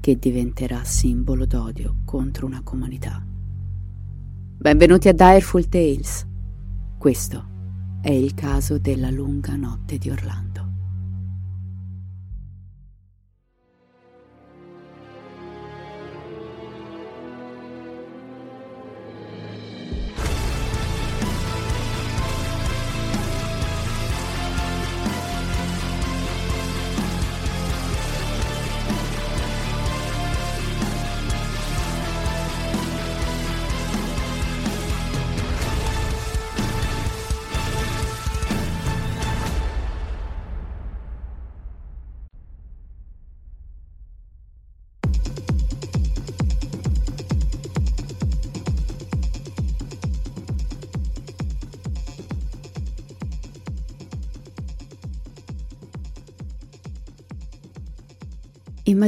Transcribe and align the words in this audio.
che 0.00 0.18
diventerà 0.18 0.84
simbolo 0.84 1.44
d'odio 1.46 1.96
contro 2.04 2.46
una 2.46 2.62
comunità. 2.62 3.24
Benvenuti 4.60 5.08
a 5.08 5.12
Direful 5.12 5.68
Tales. 5.68 6.26
Questo 6.98 7.48
è 8.00 8.10
il 8.10 8.34
caso 8.34 8.78
della 8.78 9.10
lunga 9.10 9.54
notte 9.56 9.98
di 9.98 10.10
Orlando. 10.10 10.47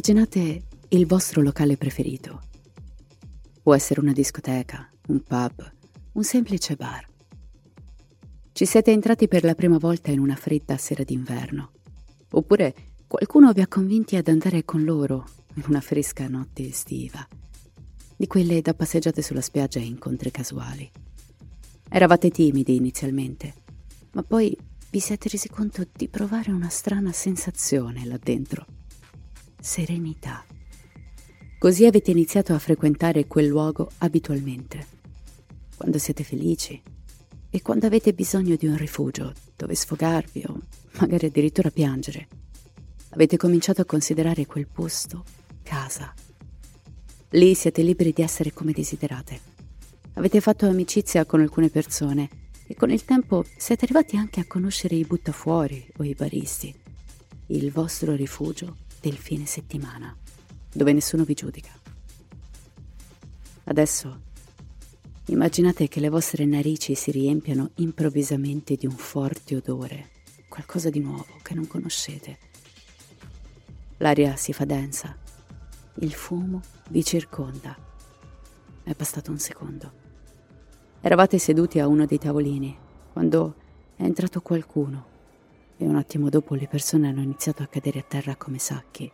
Immaginate 0.02 0.62
il 0.88 1.06
vostro 1.06 1.42
locale 1.42 1.76
preferito. 1.76 2.40
Può 3.62 3.74
essere 3.74 4.00
una 4.00 4.14
discoteca, 4.14 4.90
un 5.08 5.22
pub, 5.22 5.72
un 6.12 6.24
semplice 6.24 6.74
bar. 6.74 7.06
Ci 8.50 8.64
siete 8.64 8.92
entrati 8.92 9.28
per 9.28 9.44
la 9.44 9.54
prima 9.54 9.76
volta 9.76 10.10
in 10.10 10.18
una 10.18 10.36
fredda 10.36 10.78
sera 10.78 11.04
d'inverno. 11.04 11.72
Oppure 12.30 12.74
qualcuno 13.06 13.52
vi 13.52 13.60
ha 13.60 13.68
convinti 13.68 14.16
ad 14.16 14.28
andare 14.28 14.64
con 14.64 14.84
loro 14.84 15.26
in 15.56 15.64
una 15.66 15.82
fresca 15.82 16.26
notte 16.28 16.66
estiva. 16.66 17.28
Di 18.16 18.26
quelle 18.26 18.62
da 18.62 18.72
passeggiate 18.72 19.20
sulla 19.20 19.42
spiaggia 19.42 19.80
e 19.80 19.84
incontri 19.84 20.30
casuali. 20.30 20.90
Eravate 21.90 22.30
timidi 22.30 22.74
inizialmente, 22.74 23.52
ma 24.12 24.22
poi 24.22 24.56
vi 24.88 24.98
siete 24.98 25.28
resi 25.28 25.50
conto 25.50 25.86
di 25.92 26.08
provare 26.08 26.52
una 26.52 26.70
strana 26.70 27.12
sensazione 27.12 28.06
là 28.06 28.16
dentro 28.16 28.78
serenità. 29.60 30.44
Così 31.58 31.84
avete 31.84 32.10
iniziato 32.10 32.54
a 32.54 32.58
frequentare 32.58 33.26
quel 33.26 33.46
luogo 33.46 33.90
abitualmente, 33.98 34.86
quando 35.76 35.98
siete 35.98 36.24
felici 36.24 36.80
e 37.50 37.62
quando 37.62 37.86
avete 37.86 38.14
bisogno 38.14 38.56
di 38.56 38.66
un 38.66 38.76
rifugio 38.76 39.32
dove 39.56 39.74
sfogarvi 39.74 40.44
o 40.46 40.60
magari 40.98 41.26
addirittura 41.26 41.70
piangere. 41.70 42.28
Avete 43.10 43.36
cominciato 43.36 43.82
a 43.82 43.84
considerare 43.84 44.46
quel 44.46 44.68
posto 44.68 45.24
casa. 45.62 46.14
Lì 47.30 47.54
siete 47.54 47.82
liberi 47.82 48.12
di 48.12 48.22
essere 48.22 48.52
come 48.52 48.72
desiderate. 48.72 49.40
Avete 50.14 50.40
fatto 50.40 50.66
amicizia 50.66 51.24
con 51.26 51.40
alcune 51.40 51.68
persone 51.68 52.28
e 52.66 52.74
con 52.74 52.90
il 52.90 53.04
tempo 53.04 53.44
siete 53.56 53.84
arrivati 53.84 54.16
anche 54.16 54.40
a 54.40 54.46
conoscere 54.46 54.94
i 54.94 55.04
buttafuori 55.04 55.92
o 55.98 56.04
i 56.04 56.14
baristi. 56.14 56.74
Il 57.46 57.70
vostro 57.72 58.14
rifugio 58.14 58.76
del 59.00 59.16
fine 59.16 59.46
settimana, 59.46 60.14
dove 60.72 60.92
nessuno 60.92 61.24
vi 61.24 61.34
giudica. 61.34 61.70
Adesso 63.64 64.28
immaginate 65.26 65.88
che 65.88 66.00
le 66.00 66.08
vostre 66.08 66.44
narici 66.44 66.94
si 66.94 67.10
riempiano 67.10 67.70
improvvisamente 67.76 68.76
di 68.76 68.86
un 68.86 68.96
forte 68.96 69.56
odore, 69.56 70.10
qualcosa 70.48 70.90
di 70.90 71.00
nuovo 71.00 71.38
che 71.42 71.54
non 71.54 71.66
conoscete. 71.66 72.38
L'aria 73.98 74.36
si 74.36 74.52
fa 74.52 74.64
densa, 74.64 75.16
il 75.94 76.12
fumo 76.12 76.60
vi 76.88 77.04
circonda. 77.04 77.76
È 78.82 78.94
passato 78.94 79.30
un 79.30 79.38
secondo. 79.38 79.92
Eravate 81.00 81.38
seduti 81.38 81.78
a 81.78 81.86
uno 81.86 82.06
dei 82.06 82.18
tavolini 82.18 82.76
quando 83.12 83.54
è 83.96 84.02
entrato 84.02 84.40
qualcuno 84.40 85.09
e 85.80 85.86
un 85.86 85.96
attimo 85.96 86.28
dopo 86.28 86.54
le 86.54 86.68
persone 86.68 87.08
hanno 87.08 87.22
iniziato 87.22 87.62
a 87.62 87.66
cadere 87.66 88.00
a 88.00 88.04
terra 88.06 88.36
come 88.36 88.58
sacchi. 88.58 89.10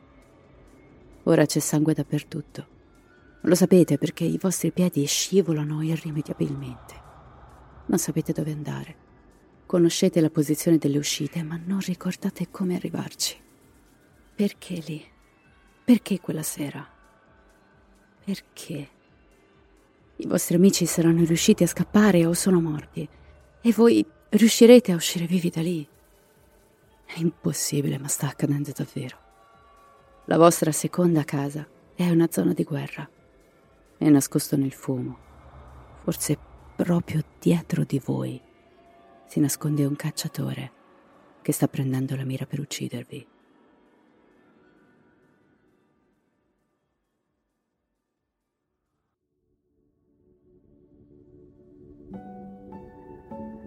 Ora 1.22 1.46
c'è 1.46 1.60
sangue 1.60 1.94
dappertutto. 1.94 2.66
Lo 3.42 3.54
sapete 3.54 3.98
perché 3.98 4.24
i 4.24 4.36
vostri 4.36 4.72
piedi 4.72 5.06
scivolano 5.06 5.80
irrimediabilmente. 5.80 6.94
Non 7.86 7.98
sapete 7.98 8.32
dove 8.32 8.50
andare. 8.50 8.96
Conoscete 9.64 10.20
la 10.20 10.28
posizione 10.28 10.76
delle 10.76 10.98
uscite, 10.98 11.44
ma 11.44 11.56
non 11.64 11.78
ricordate 11.78 12.50
come 12.50 12.74
arrivarci. 12.74 13.36
Perché 14.34 14.82
lì? 14.86 15.04
Perché 15.84 16.18
quella 16.18 16.42
sera? 16.42 16.84
Perché? 18.24 18.88
I 20.16 20.26
vostri 20.26 20.56
amici 20.56 20.84
saranno 20.84 21.24
riusciti 21.24 21.62
a 21.62 21.68
scappare 21.68 22.26
o 22.26 22.32
sono 22.32 22.60
morti 22.60 23.08
e 23.60 23.72
voi 23.72 24.04
riuscirete 24.30 24.90
a 24.90 24.96
uscire 24.96 25.26
vivi 25.26 25.48
da 25.48 25.60
lì. 25.60 25.88
È 27.06 27.18
impossibile, 27.18 27.98
ma 27.98 28.08
sta 28.08 28.26
accadendo 28.26 28.72
davvero. 28.74 29.16
La 30.26 30.36
vostra 30.36 30.72
seconda 30.72 31.24
casa 31.24 31.66
è 31.94 32.10
una 32.10 32.28
zona 32.30 32.52
di 32.52 32.64
guerra. 32.64 33.08
È 33.96 34.08
nascosto 34.08 34.56
nel 34.56 34.72
fumo. 34.72 35.16
Forse 36.02 36.36
proprio 36.76 37.22
dietro 37.38 37.84
di 37.84 38.00
voi 38.04 38.38
si 39.26 39.40
nasconde 39.40 39.84
un 39.84 39.96
cacciatore 39.96 40.72
che 41.40 41.52
sta 41.52 41.68
prendendo 41.68 42.16
la 42.16 42.24
mira 42.24 42.44
per 42.44 42.60
uccidervi. 42.60 43.26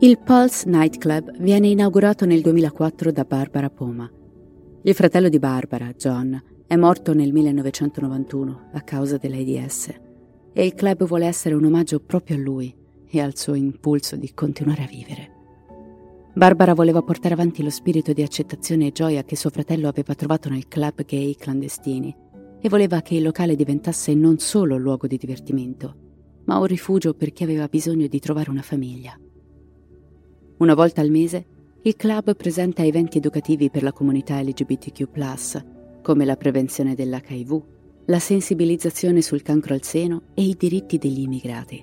Il 0.02 0.18
Pulse 0.18 0.66
Nightclub 0.70 1.40
viene 1.40 1.68
inaugurato 1.68 2.26
nel 2.26 2.40
2004 2.40 3.12
da 3.12 3.26
Barbara 3.26 3.70
Poma. 3.70 4.10
Il 4.84 4.94
fratello 4.94 5.28
di 5.28 5.40
Barbara, 5.40 5.92
John, 5.92 6.42
è 6.66 6.78
morto 6.78 7.14
nel 7.14 7.34
1991 7.34 8.70
a 8.72 8.80
causa 8.80 9.18
dell'AIDS 9.18 9.94
e 10.54 10.66
il 10.66 10.74
club 10.74 11.04
vuole 11.04 11.26
essere 11.26 11.54
un 11.54 11.66
omaggio 11.66 12.00
proprio 12.00 12.38
a 12.38 12.40
lui 12.40 12.74
e 13.10 13.20
al 13.20 13.36
suo 13.36 13.56
impulso 13.56 14.16
di 14.16 14.34
continuare 14.34 14.84
a 14.84 14.88
vivere. 14.88 15.32
Barbara 16.34 16.74
voleva 16.74 17.02
portare 17.02 17.34
avanti 17.34 17.62
lo 17.62 17.70
spirito 17.70 18.14
di 18.14 18.22
accettazione 18.22 18.88
e 18.88 18.92
gioia 18.94 19.26
che 19.26 19.36
suo 19.36 19.50
fratello 19.50 19.90
aveva 19.90 20.16
trovato 20.16 20.48
nel 20.48 20.70
club 20.70 21.04
gay 21.04 21.36
clandestini 21.36 22.16
e 22.62 22.70
voleva 22.70 23.02
che 23.02 23.16
il 23.16 23.24
locale 23.24 23.54
diventasse 23.54 24.14
non 24.14 24.38
solo 24.38 24.78
luogo 24.78 25.08
di 25.08 25.18
divertimento, 25.18 25.96
ma 26.46 26.58
un 26.58 26.68
rifugio 26.68 27.14
per 27.16 27.34
chi 27.34 27.44
aveva 27.44 27.68
bisogno 27.68 28.08
di 28.08 28.20
trovare 28.20 28.50
una 28.50 28.62
famiglia. 28.62 29.20
Una 30.60 30.74
volta 30.74 31.00
al 31.00 31.10
mese, 31.10 31.46
il 31.84 31.96
club 31.96 32.36
presenta 32.36 32.84
eventi 32.84 33.18
educativi 33.18 33.70
per 33.70 33.82
la 33.82 33.94
comunità 33.94 34.42
LGBTQ, 34.42 36.02
come 36.02 36.26
la 36.26 36.36
prevenzione 36.36 36.96
dell'HIV, 36.96 37.64
la 38.08 38.20
sensibilizzazione 38.20 39.22
sul 39.22 39.42
cancro 39.42 39.74
al 39.74 39.84
seno 39.84 40.24
e 40.34 40.44
i 40.44 40.56
diritti 40.58 40.98
degli 40.98 41.22
immigrati. 41.22 41.82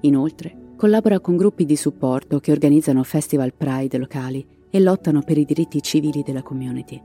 Inoltre, 0.00 0.72
collabora 0.76 1.20
con 1.20 1.36
gruppi 1.36 1.66
di 1.66 1.76
supporto 1.76 2.40
che 2.40 2.50
organizzano 2.50 3.02
festival 3.02 3.52
Pride 3.52 3.98
locali 3.98 4.46
e 4.70 4.80
lottano 4.80 5.20
per 5.20 5.36
i 5.36 5.44
diritti 5.44 5.82
civili 5.82 6.22
della 6.22 6.42
community. 6.42 6.98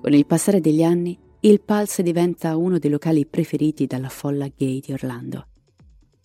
Con 0.00 0.12
il 0.12 0.26
passare 0.26 0.60
degli 0.60 0.84
anni, 0.84 1.18
il 1.40 1.60
Pulse 1.60 2.04
diventa 2.04 2.56
uno 2.56 2.78
dei 2.78 2.90
locali 2.90 3.26
preferiti 3.26 3.86
dalla 3.86 4.08
folla 4.08 4.46
gay 4.56 4.78
di 4.78 4.92
Orlando. 4.92 5.46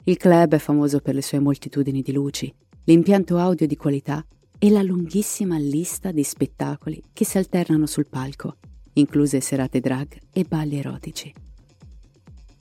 Il 0.03 0.17
club 0.17 0.53
è 0.53 0.59
famoso 0.59 0.99
per 0.99 1.15
le 1.15 1.23
sue 1.23 1.39
moltitudini 1.39 2.03
di 2.03 2.11
luci, 2.11 2.53
l'impianto 2.85 3.37
audio 3.37 3.65
di 3.65 3.75
qualità 3.75 4.25
e 4.57 4.69
la 4.69 4.81
lunghissima 4.81 5.57
lista 5.57 6.11
di 6.11 6.23
spettacoli 6.23 7.01
che 7.13 7.25
si 7.25 7.37
alternano 7.37 7.85
sul 7.85 8.07
palco, 8.07 8.57
incluse 8.93 9.41
serate 9.41 9.79
drag 9.79 10.17
e 10.31 10.43
balli 10.43 10.77
erotici. 10.77 11.33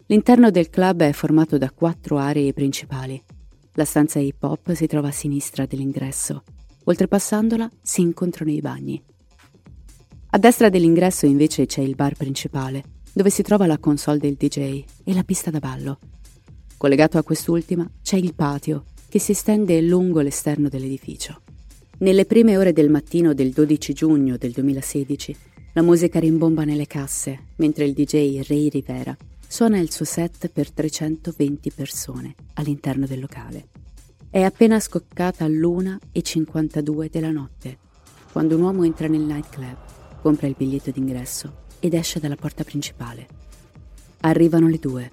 L'interno 0.07 0.51
del 0.51 0.71
club 0.71 1.03
è 1.03 1.13
formato 1.13 1.57
da 1.57 1.71
quattro 1.71 2.19
aree 2.19 2.53
principali. 2.53 3.23
La 3.75 3.85
stanza 3.85 4.19
hip 4.19 4.43
hop 4.43 4.73
si 4.73 4.87
trova 4.87 5.09
a 5.09 5.13
sinistra 5.13 5.67
dell'ingresso. 5.67 6.43
Oltrepassandola 6.85 7.71
si 7.81 8.03
incontrano 8.03 8.51
i 8.51 8.61
bagni. 8.61 9.03
A 10.31 10.39
destra 10.39 10.69
dell'ingresso 10.69 11.27
invece 11.27 11.67
c'è 11.67 11.81
il 11.81 11.95
bar 11.95 12.15
principale, 12.15 12.83
dove 13.13 13.31
si 13.31 13.43
trova 13.43 13.67
la 13.67 13.79
console 13.79 14.19
del 14.19 14.35
DJ 14.35 14.85
e 15.05 15.15
la 15.15 15.23
pista 15.23 15.51
da 15.51 15.59
ballo. 15.59 15.99
Collegato 16.77 17.17
a 17.17 17.23
quest'ultima 17.23 17.89
c'è 18.03 18.17
il 18.17 18.35
patio, 18.35 18.85
che 19.15 19.21
si 19.21 19.31
estende 19.31 19.81
lungo 19.81 20.23
l'esterno 20.23 20.69
dell'edificio. 20.69 21.43
Nelle 21.99 22.25
prime 22.25 22.57
ore 22.57 22.73
del 22.73 22.91
mattino 22.91 23.33
del 23.33 23.53
12 23.53 23.93
giugno 23.93 24.37
del 24.37 24.51
2016, 24.51 25.37
la 25.75 25.83
musica 25.83 26.19
rimbomba 26.19 26.65
nelle 26.65 26.89
casse, 26.89 27.51
mentre 27.59 27.85
il 27.85 27.93
DJ 27.93 28.41
Ray 28.45 28.69
Rivera 28.69 29.17
suona 29.47 29.79
il 29.79 29.93
suo 29.93 30.05
set 30.05 30.49
per 30.49 30.69
320 30.73 31.71
persone 31.71 32.35
all'interno 32.55 33.07
del 33.07 33.21
locale. 33.21 33.69
È 34.29 34.43
appena 34.43 34.81
scoccata 34.81 35.47
l'una 35.47 35.97
e 36.11 36.21
52 36.21 37.09
della 37.09 37.31
notte, 37.31 37.79
quando 38.33 38.57
un 38.57 38.63
uomo 38.63 38.83
entra 38.83 39.07
nel 39.07 39.21
nightclub 39.21 39.77
compra 40.23 40.49
il 40.49 40.57
biglietto 40.59 40.91
d'ingresso 40.91 41.67
ed 41.79 41.95
esce 41.95 42.19
dalla 42.19 42.35
porta 42.35 42.65
principale. 42.65 43.29
Arrivano 44.23 44.67
le 44.67 44.79
due. 44.81 45.11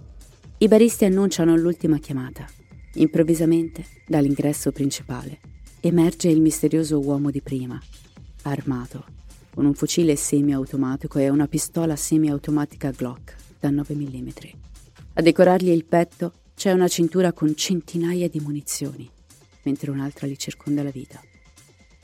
I 0.58 0.68
baristi 0.68 1.06
annunciano 1.06 1.56
l'ultima 1.56 2.00
chiamata. 2.00 2.48
Improvvisamente, 2.96 3.86
dall'ingresso 4.06 4.72
principale, 4.72 5.40
emerge 5.80 6.28
il 6.28 6.42
misterioso 6.42 7.00
uomo 7.00 7.32
di 7.32 7.42
prima, 7.42 7.82
armato, 8.44 9.06
con 9.54 9.66
un 9.66 9.74
fucile 9.74 10.16
semiautomatico 10.16 11.18
e 11.20 11.30
una 11.30 11.48
pistola 11.48 11.96
semiautomatica 11.96 12.92
Glock 12.92 13.36
da 13.60 13.70
9 13.70 13.96
mm. 13.96 14.30
A 15.14 15.22
decorargli 15.22 15.70
il 15.70 15.86
petto 15.86 16.34
c'è 16.54 16.72
una 16.72 16.88
cintura 16.88 17.32
con 17.32 17.56
centinaia 17.56 18.28
di 18.28 18.40
munizioni, 18.40 19.10
mentre 19.64 19.92
un'altra 19.92 20.28
gli 20.28 20.36
circonda 20.36 20.84
la 20.84 20.92
vita. 20.92 21.22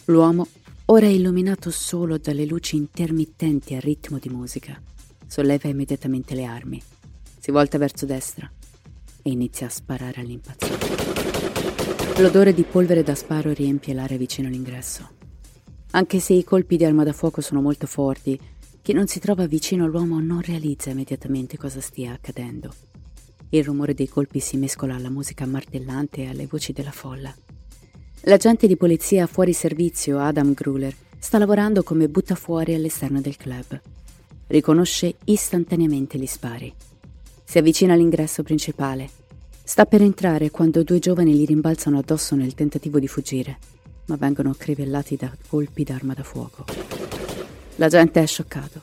L'uomo 0.05 0.47
ora 0.85 1.07
illuminato 1.07 1.69
solo 1.69 2.17
dalle 2.17 2.45
luci 2.45 2.77
intermittenti 2.77 3.75
a 3.75 3.79
ritmo 3.79 4.19
di 4.19 4.29
musica, 4.29 4.81
solleva 5.27 5.67
immediatamente 5.67 6.33
le 6.33 6.45
armi, 6.45 6.81
si 7.39 7.51
volta 7.51 7.77
verso 7.77 8.05
destra 8.05 8.49
e 9.27 9.31
inizia 9.31 9.67
a 9.67 9.69
sparare 9.69 10.21
all'impazzato. 10.21 12.21
L'odore 12.21 12.53
di 12.53 12.63
polvere 12.63 13.03
da 13.03 13.13
sparo 13.13 13.51
riempie 13.51 13.93
l'area 13.93 14.17
vicino 14.17 14.47
all'ingresso. 14.47 15.09
Anche 15.91 16.19
se 16.19 16.33
i 16.33 16.43
colpi 16.43 16.77
di 16.77 16.85
arma 16.85 17.03
da 17.03 17.13
fuoco 17.13 17.41
sono 17.41 17.61
molto 17.61 17.87
forti, 17.87 18.39
chi 18.81 18.93
non 18.93 19.07
si 19.07 19.19
trova 19.19 19.45
vicino 19.45 19.85
all'uomo 19.85 20.19
non 20.19 20.41
realizza 20.41 20.89
immediatamente 20.89 21.57
cosa 21.57 21.81
stia 21.81 22.13
accadendo. 22.13 22.73
Il 23.49 23.63
rumore 23.63 23.93
dei 23.93 24.07
colpi 24.07 24.39
si 24.39 24.57
mescola 24.57 24.95
alla 24.95 25.09
musica 25.09 25.45
martellante 25.45 26.21
e 26.21 26.29
alle 26.29 26.47
voci 26.47 26.73
della 26.73 26.91
folla. 26.91 27.33
L'agente 28.21 28.67
di 28.67 28.75
polizia 28.75 29.27
fuori 29.27 29.53
servizio 29.53 30.19
Adam 30.19 30.53
Gruler 30.53 30.95
sta 31.19 31.37
lavorando 31.37 31.83
come 31.83 32.09
buttafuori 32.09 32.73
all'esterno 32.73 33.21
del 33.21 33.37
club. 33.37 33.79
Riconosce 34.47 35.15
istantaneamente 35.25 36.17
gli 36.17 36.25
spari. 36.25 36.73
Si 37.49 37.57
avvicina 37.57 37.93
all'ingresso 37.93 38.43
principale. 38.43 39.09
Sta 39.63 39.85
per 39.85 40.01
entrare 40.01 40.51
quando 40.51 40.83
due 40.83 40.99
giovani 40.99 41.33
gli 41.33 41.45
rimbalzano 41.45 41.97
addosso 41.97 42.35
nel 42.35 42.53
tentativo 42.53 42.99
di 42.99 43.07
fuggire, 43.07 43.57
ma 44.07 44.17
vengono 44.17 44.53
crivellati 44.53 45.15
da 45.15 45.31
colpi 45.47 45.85
d'arma 45.85 46.13
da 46.13 46.23
fuoco. 46.23 46.65
L'agente 47.77 48.21
è 48.21 48.27
scioccato. 48.27 48.81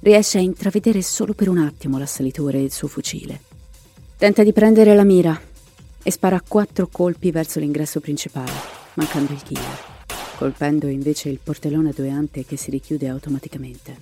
Riesce 0.00 0.36
a 0.36 0.42
intravedere 0.42 1.00
solo 1.00 1.32
per 1.32 1.48
un 1.48 1.56
attimo 1.56 1.96
l'assalitore 1.96 2.58
e 2.58 2.64
il 2.64 2.72
suo 2.72 2.88
fucile. 2.88 3.40
Tenta 4.18 4.42
di 4.42 4.52
prendere 4.52 4.94
la 4.94 5.04
mira, 5.04 5.40
e 6.02 6.10
spara 6.10 6.42
quattro 6.46 6.88
colpi 6.92 7.30
verso 7.30 7.58
l'ingresso 7.58 8.00
principale, 8.00 8.52
mancando 8.94 9.32
il 9.32 9.42
killer, 9.42 9.78
colpendo 10.36 10.88
invece 10.88 11.30
il 11.30 11.40
portellone 11.42 11.88
a 11.88 11.94
due 11.96 12.10
ante 12.10 12.44
che 12.44 12.58
si 12.58 12.70
richiude 12.70 13.08
automaticamente. 13.08 13.96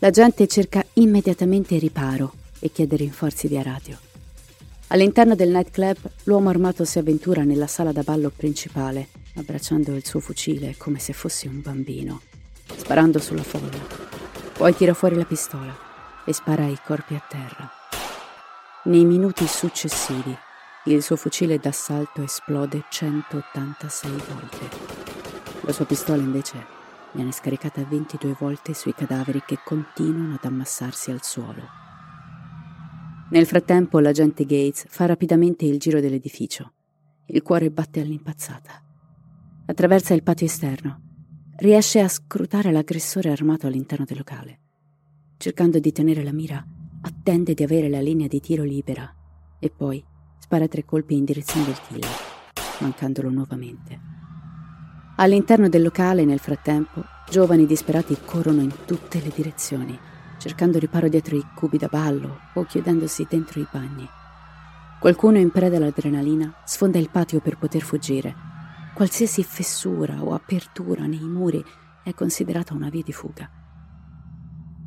La 0.00 0.10
gente 0.10 0.48
cerca 0.48 0.84
immediatamente 0.94 1.78
riparo 1.78 2.40
e 2.62 2.70
chiede 2.70 2.94
rinforzi 2.94 3.48
via 3.48 3.62
radio. 3.62 3.98
All'interno 4.88 5.34
del 5.34 5.48
nightclub, 5.48 5.96
l'uomo 6.24 6.50
armato 6.50 6.84
si 6.84 6.98
avventura 6.98 7.42
nella 7.42 7.66
sala 7.66 7.90
da 7.90 8.02
ballo 8.02 8.30
principale, 8.30 9.08
abbracciando 9.34 9.96
il 9.96 10.06
suo 10.06 10.20
fucile 10.20 10.76
come 10.76 11.00
se 11.00 11.12
fosse 11.12 11.48
un 11.48 11.60
bambino, 11.60 12.20
sparando 12.76 13.18
sulla 13.18 13.42
folla. 13.42 13.80
Poi 14.52 14.76
tira 14.76 14.94
fuori 14.94 15.16
la 15.16 15.24
pistola 15.24 15.76
e 16.24 16.32
spara 16.32 16.64
ai 16.64 16.78
corpi 16.84 17.14
a 17.14 17.24
terra. 17.26 17.68
Nei 18.84 19.04
minuti 19.04 19.46
successivi, 19.48 20.36
il 20.84 21.02
suo 21.02 21.16
fucile 21.16 21.58
d'assalto 21.58 22.22
esplode 22.22 22.84
186 22.88 24.10
volte. 24.10 24.68
La 25.62 25.72
sua 25.72 25.86
pistola 25.86 26.22
invece 26.22 26.66
viene 27.12 27.32
scaricata 27.32 27.82
22 27.84 28.36
volte 28.38 28.74
sui 28.74 28.94
cadaveri 28.94 29.42
che 29.46 29.58
continuano 29.64 30.34
ad 30.34 30.44
ammassarsi 30.44 31.10
al 31.10 31.22
suolo. 31.22 31.81
Nel 33.32 33.46
frattempo 33.46 33.98
l'agente 33.98 34.44
Gates 34.44 34.84
fa 34.90 35.06
rapidamente 35.06 35.64
il 35.64 35.78
giro 35.78 36.00
dell'edificio. 36.00 36.74
Il 37.28 37.40
cuore 37.40 37.70
batte 37.70 38.02
all'impazzata. 38.02 38.72
Attraversa 39.64 40.12
il 40.12 40.22
patio 40.22 40.44
esterno. 40.44 41.00
Riesce 41.56 42.00
a 42.00 42.08
scrutare 42.08 42.70
l'aggressore 42.70 43.30
armato 43.30 43.66
all'interno 43.66 44.04
del 44.04 44.18
locale. 44.18 44.60
Cercando 45.38 45.78
di 45.78 45.92
tenere 45.92 46.22
la 46.22 46.32
mira, 46.32 46.62
attende 47.00 47.54
di 47.54 47.62
avere 47.62 47.88
la 47.88 48.02
linea 48.02 48.28
di 48.28 48.38
tiro 48.38 48.64
libera 48.64 49.10
e 49.58 49.70
poi 49.70 50.04
spara 50.38 50.68
tre 50.68 50.84
colpi 50.84 51.16
in 51.16 51.24
direzione 51.24 51.64
del 51.64 51.80
killer, 51.88 52.10
mancandolo 52.80 53.30
nuovamente. 53.30 53.98
All'interno 55.16 55.70
del 55.70 55.80
locale, 55.80 56.26
nel 56.26 56.38
frattempo, 56.38 57.02
giovani 57.30 57.64
disperati 57.64 58.14
corrono 58.26 58.60
in 58.60 58.74
tutte 58.84 59.22
le 59.22 59.32
direzioni, 59.34 59.98
cercando 60.42 60.80
riparo 60.80 61.08
dietro 61.08 61.36
i 61.36 61.46
cubi 61.54 61.78
da 61.78 61.86
ballo 61.86 62.40
o 62.54 62.64
chiudendosi 62.64 63.26
dentro 63.30 63.60
i 63.60 63.66
bagni. 63.70 64.08
Qualcuno 64.98 65.38
in 65.38 65.50
preda 65.50 65.76
all'adrenalina 65.76 66.52
sfonda 66.64 66.98
il 66.98 67.10
patio 67.10 67.40
per 67.40 67.58
poter 67.58 67.82
fuggire. 67.82 68.34
Qualsiasi 68.92 69.44
fessura 69.44 70.22
o 70.22 70.34
apertura 70.34 71.06
nei 71.06 71.20
muri 71.20 71.64
è 72.02 72.12
considerata 72.12 72.74
una 72.74 72.88
via 72.88 73.02
di 73.02 73.12
fuga. 73.12 73.48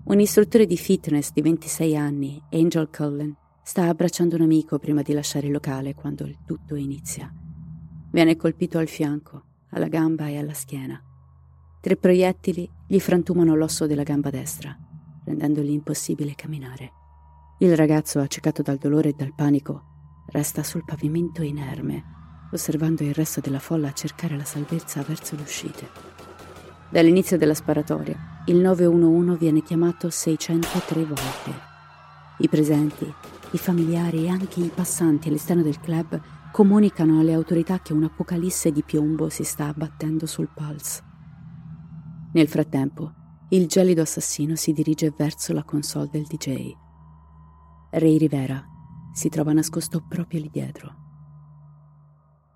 Un 0.03 0.19
istruttore 0.19 0.65
di 0.65 0.75
fitness 0.75 1.31
di 1.31 1.41
26 1.41 1.95
anni, 1.95 2.43
Angel 2.51 2.89
Cullen, 2.89 3.35
Sta 3.67 3.87
abbracciando 3.87 4.35
un 4.35 4.43
amico 4.43 4.77
prima 4.77 5.01
di 5.01 5.11
lasciare 5.11 5.47
il 5.47 5.51
locale 5.51 5.95
quando 5.95 6.23
il 6.23 6.37
tutto 6.45 6.75
inizia. 6.75 7.33
Viene 8.11 8.35
colpito 8.35 8.77
al 8.77 8.87
fianco, 8.87 9.43
alla 9.71 9.87
gamba 9.87 10.27
e 10.27 10.37
alla 10.37 10.53
schiena. 10.53 11.01
Tre 11.81 11.95
proiettili 11.95 12.69
gli 12.85 12.99
frantumano 12.99 13.55
l'osso 13.55 13.87
della 13.87 14.03
gamba 14.03 14.29
destra, 14.29 14.77
rendendogli 15.25 15.71
impossibile 15.71 16.35
camminare. 16.35 16.91
Il 17.59 17.75
ragazzo, 17.75 18.19
accecato 18.19 18.61
dal 18.61 18.77
dolore 18.77 19.09
e 19.09 19.13
dal 19.13 19.33
panico, 19.33 20.23
resta 20.27 20.63
sul 20.63 20.85
pavimento 20.85 21.41
inerme, 21.41 22.03
osservando 22.51 23.03
il 23.03 23.13
resto 23.13 23.41
della 23.41 23.59
folla 23.59 23.91
cercare 23.91 24.37
la 24.37 24.45
salvezza 24.45 25.01
verso 25.01 25.35
le 25.35 25.41
uscite. 25.41 25.89
Dall'inizio 26.89 27.37
della 27.37 27.53
sparatoria, 27.53 28.43
il 28.45 28.57
911 28.57 29.37
viene 29.37 29.63
chiamato 29.63 30.09
603 30.09 31.03
volte. 31.03 31.51
I 32.39 32.47
presenti 32.47 33.13
i 33.51 33.57
familiari 33.57 34.25
e 34.25 34.29
anche 34.29 34.59
i 34.59 34.71
passanti 34.73 35.29
all'esterno 35.29 35.63
del 35.63 35.79
club 35.79 36.19
comunicano 36.51 37.19
alle 37.19 37.33
autorità 37.33 37.79
che 37.79 37.93
un'apocalisse 37.93 38.71
di 38.71 38.83
piombo 38.83 39.29
si 39.29 39.43
sta 39.43 39.67
abbattendo 39.67 40.25
sul 40.25 40.49
Pulse. 40.53 41.03
Nel 42.33 42.49
frattempo, 42.49 43.13
il 43.49 43.67
gelido 43.67 44.01
assassino 44.01 44.55
si 44.55 44.73
dirige 44.73 45.13
verso 45.15 45.53
la 45.53 45.63
console 45.63 46.09
del 46.11 46.23
DJ. 46.23 46.73
Ray 47.91 48.17
Rivera 48.17 48.63
si 49.13 49.29
trova 49.29 49.53
nascosto 49.53 50.03
proprio 50.07 50.41
lì 50.41 50.49
dietro. 50.49 51.03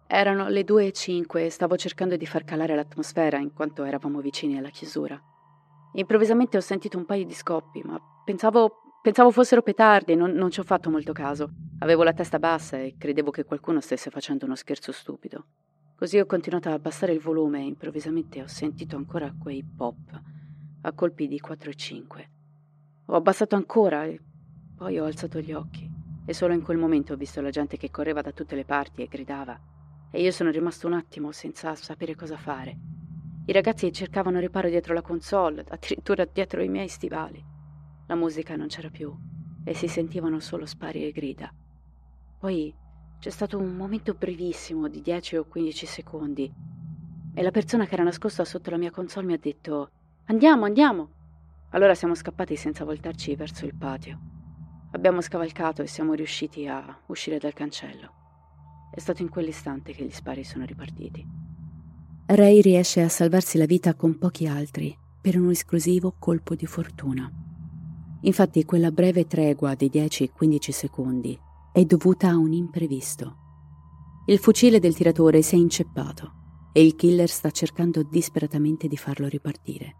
Erano 0.07 0.49
le 0.49 0.63
2.05 0.63 1.45
e 1.45 1.49
stavo 1.49 1.77
cercando 1.77 2.17
di 2.17 2.25
far 2.25 2.43
calare 2.43 2.75
l'atmosfera 2.75 3.37
in 3.37 3.53
quanto 3.53 3.83
eravamo 3.83 4.19
vicini 4.19 4.57
alla 4.57 4.69
chiusura. 4.69 5.21
Improvvisamente 5.93 6.57
ho 6.57 6.61
sentito 6.61 6.97
un 6.97 7.05
paio 7.05 7.25
di 7.25 7.33
scoppi, 7.33 7.81
ma 7.83 7.99
pensavo 8.25 8.81
pensavo 9.01 9.31
fossero 9.31 9.61
petardi, 9.61 10.15
non, 10.15 10.31
non 10.31 10.51
ci 10.51 10.59
ho 10.59 10.63
fatto 10.63 10.89
molto 10.89 11.13
caso. 11.13 11.51
Avevo 11.79 12.03
la 12.03 12.13
testa 12.13 12.39
bassa 12.39 12.77
e 12.77 12.95
credevo 12.97 13.31
che 13.31 13.45
qualcuno 13.45 13.79
stesse 13.79 14.09
facendo 14.09 14.45
uno 14.45 14.55
scherzo 14.55 14.91
stupido. 14.91 15.45
Così 15.95 16.17
ho 16.19 16.25
continuato 16.25 16.69
a 16.69 16.73
abbassare 16.73 17.13
il 17.13 17.19
volume 17.19 17.59
e 17.59 17.65
improvvisamente 17.65 18.41
ho 18.41 18.47
sentito 18.47 18.95
ancora 18.95 19.33
quei 19.37 19.63
pop, 19.63 20.21
a 20.81 20.93
colpi 20.93 21.27
di 21.27 21.39
4 21.39 21.69
e 21.69 21.75
5. 21.75 22.29
Ho 23.07 23.15
abbassato 23.15 23.55
ancora 23.55 24.05
e 24.05 24.19
poi 24.75 24.97
ho 24.97 25.05
alzato 25.05 25.41
gli 25.41 25.51
occhi 25.51 25.89
e 26.25 26.33
solo 26.33 26.53
in 26.53 26.61
quel 26.61 26.77
momento 26.77 27.13
ho 27.13 27.17
visto 27.17 27.41
la 27.41 27.49
gente 27.49 27.75
che 27.75 27.89
correva 27.89 28.21
da 28.21 28.31
tutte 28.31 28.55
le 28.55 28.63
parti 28.63 29.01
e 29.01 29.07
gridava. 29.07 29.59
E 30.11 30.21
io 30.21 30.31
sono 30.31 30.51
rimasto 30.51 30.87
un 30.87 30.93
attimo 30.93 31.31
senza 31.31 31.75
sapere 31.75 32.15
cosa 32.15 32.37
fare. 32.37 32.77
I 33.45 33.51
ragazzi 33.51 33.91
cercavano 33.91 34.39
riparo 34.39 34.69
dietro 34.69 34.93
la 34.93 35.01
console, 35.01 35.65
addirittura 35.67 36.25
dietro 36.25 36.61
i 36.61 36.69
miei 36.69 36.87
stivali. 36.87 37.43
La 38.07 38.15
musica 38.15 38.55
non 38.55 38.67
c'era 38.67 38.89
più 38.89 39.13
e 39.63 39.73
si 39.73 39.87
sentivano 39.87 40.39
solo 40.39 40.65
spari 40.65 41.03
e 41.03 41.11
grida. 41.11 41.53
Poi 42.39 42.73
c'è 43.19 43.29
stato 43.29 43.57
un 43.57 43.75
momento 43.75 44.13
brevissimo 44.13 44.87
di 44.87 45.01
10 45.01 45.35
o 45.37 45.45
15 45.45 45.85
secondi 45.85 46.53
e 47.33 47.41
la 47.41 47.51
persona 47.51 47.85
che 47.85 47.95
era 47.95 48.03
nascosta 48.03 48.45
sotto 48.45 48.69
la 48.69 48.77
mia 48.77 48.91
console 48.91 49.25
mi 49.25 49.33
ha 49.33 49.37
detto 49.37 49.91
Andiamo, 50.29 50.65
andiamo. 50.65 51.09
Allora 51.71 51.95
siamo 51.95 52.13
scappati 52.13 52.55
senza 52.55 52.85
voltarci 52.85 53.35
verso 53.35 53.65
il 53.65 53.73
patio. 53.73 54.19
Abbiamo 54.91 55.21
scavalcato 55.21 55.81
e 55.81 55.87
siamo 55.87 56.13
riusciti 56.13 56.67
a 56.67 56.99
uscire 57.07 57.39
dal 57.39 57.53
cancello. 57.53 58.11
È 58.93 58.99
stato 58.99 59.23
in 59.23 59.29
quell'istante 59.29 59.91
che 59.91 60.05
gli 60.05 60.11
spari 60.11 60.43
sono 60.43 60.65
ripartiti. 60.65 61.25
Ray 62.27 62.61
riesce 62.61 63.01
a 63.01 63.09
salvarsi 63.09 63.57
la 63.57 63.65
vita 63.65 63.95
con 63.95 64.19
pochi 64.19 64.45
altri 64.45 64.95
per 65.19 65.35
un 65.35 65.49
esclusivo 65.49 66.13
colpo 66.19 66.53
di 66.53 66.67
fortuna. 66.67 67.27
Infatti 68.21 68.65
quella 68.65 68.91
breve 68.91 69.25
tregua 69.25 69.73
di 69.73 69.89
10-15 69.91 70.69
secondi 70.69 71.39
è 71.71 71.83
dovuta 71.85 72.29
a 72.29 72.37
un 72.37 72.53
imprevisto. 72.53 73.35
Il 74.27 74.37
fucile 74.37 74.77
del 74.77 74.93
tiratore 74.93 75.41
si 75.41 75.55
è 75.55 75.57
inceppato 75.57 76.33
e 76.71 76.85
il 76.85 76.93
killer 76.93 77.29
sta 77.29 77.49
cercando 77.49 78.03
disperatamente 78.03 78.87
di 78.87 78.95
farlo 78.95 79.27
ripartire. 79.27 79.95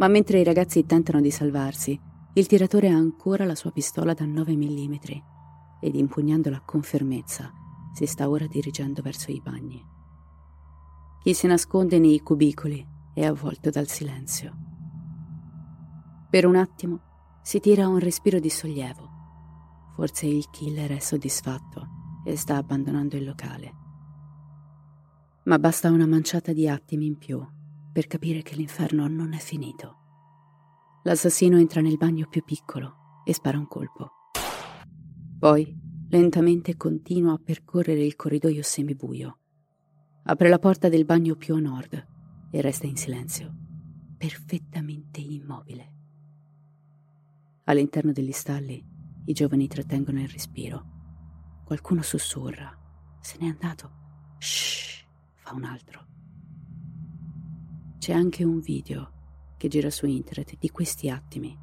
Ma 0.00 0.08
mentre 0.08 0.40
i 0.40 0.44
ragazzi 0.44 0.86
tentano 0.86 1.20
di 1.20 1.30
salvarsi, 1.30 2.00
il 2.32 2.46
tiratore 2.46 2.88
ha 2.88 2.96
ancora 2.96 3.44
la 3.44 3.54
sua 3.54 3.70
pistola 3.70 4.14
da 4.14 4.24
9 4.24 4.56
mm 4.56 4.94
ed 5.78 5.94
impugnandola 5.94 6.62
con 6.64 6.80
fermezza 6.80 7.52
si 7.92 8.06
sta 8.06 8.30
ora 8.30 8.46
dirigendo 8.46 9.02
verso 9.02 9.30
i 9.30 9.42
bagni. 9.44 9.84
Chi 11.22 11.34
si 11.34 11.46
nasconde 11.46 11.98
nei 11.98 12.20
cubicoli 12.20 12.82
è 13.12 13.26
avvolto 13.26 13.68
dal 13.68 13.88
silenzio. 13.88 14.56
Per 16.30 16.46
un 16.46 16.56
attimo 16.56 17.00
si 17.42 17.60
tira 17.60 17.86
un 17.86 17.98
respiro 17.98 18.38
di 18.38 18.48
sollievo. 18.48 19.06
Forse 19.96 20.24
il 20.24 20.48
killer 20.50 20.92
è 20.92 20.98
soddisfatto 20.98 21.88
e 22.24 22.36
sta 22.38 22.56
abbandonando 22.56 23.16
il 23.16 23.26
locale. 23.26 23.74
Ma 25.42 25.58
basta 25.58 25.90
una 25.90 26.06
manciata 26.06 26.54
di 26.54 26.66
attimi 26.66 27.04
in 27.04 27.18
più 27.18 27.46
per 27.92 28.06
capire 28.06 28.42
che 28.42 28.54
l'inferno 28.54 29.06
non 29.08 29.32
è 29.32 29.38
finito. 29.38 29.96
L'assassino 31.04 31.58
entra 31.58 31.80
nel 31.80 31.96
bagno 31.96 32.28
più 32.28 32.44
piccolo 32.44 33.22
e 33.24 33.32
spara 33.32 33.58
un 33.58 33.66
colpo. 33.66 34.10
Poi, 35.38 35.74
lentamente 36.10 36.76
continua 36.76 37.32
a 37.32 37.40
percorrere 37.42 38.04
il 38.04 38.16
corridoio 38.16 38.62
semibuio. 38.62 39.38
Apre 40.24 40.48
la 40.48 40.58
porta 40.58 40.88
del 40.88 41.04
bagno 41.04 41.36
più 41.36 41.54
a 41.54 41.60
nord 41.60 42.06
e 42.50 42.60
resta 42.60 42.86
in 42.86 42.96
silenzio, 42.96 43.54
perfettamente 44.18 45.20
immobile. 45.20 45.92
All'interno 47.64 48.12
degli 48.12 48.32
stalli 48.32 48.84
i 49.24 49.32
giovani 49.32 49.68
trattengono 49.68 50.20
il 50.20 50.28
respiro. 50.28 51.62
Qualcuno 51.64 52.02
sussurra. 52.02 52.76
Se 53.20 53.36
n'è 53.38 53.46
andato. 53.46 53.90
Shh, 54.38 55.06
fa 55.36 55.54
un 55.54 55.64
altro. 55.64 56.09
C'è 58.00 58.14
anche 58.14 58.44
un 58.44 58.60
video 58.60 59.10
che 59.58 59.68
gira 59.68 59.90
su 59.90 60.06
internet 60.06 60.56
di 60.58 60.70
questi 60.70 61.10
attimi. 61.10 61.54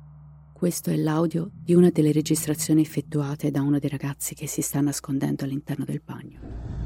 Questo 0.53 0.91
è 0.91 0.95
l'audio 0.95 1.49
di 1.51 1.73
una 1.73 1.89
delle 1.89 2.11
registrazioni 2.11 2.81
effettuate 2.81 3.49
da 3.49 3.63
uno 3.63 3.79
dei 3.79 3.89
ragazzi 3.89 4.35
che 4.35 4.45
si 4.45 4.61
sta 4.61 4.79
nascondendo 4.79 5.45
all'interno 5.45 5.83
del 5.83 5.99
bagno. 6.05 6.76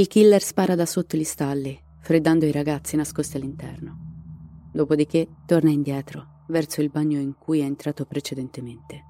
Il 0.00 0.06
killer 0.06 0.40
spara 0.40 0.74
da 0.74 0.86
sotto 0.86 1.14
gli 1.18 1.24
stalli, 1.24 1.78
freddando 1.98 2.46
i 2.46 2.52
ragazzi 2.52 2.96
nascosti 2.96 3.36
all'interno. 3.36 4.70
Dopodiché 4.72 5.28
torna 5.44 5.68
indietro, 5.68 6.44
verso 6.48 6.80
il 6.80 6.88
bagno 6.88 7.18
in 7.18 7.34
cui 7.36 7.60
è 7.60 7.64
entrato 7.64 8.06
precedentemente. 8.06 9.04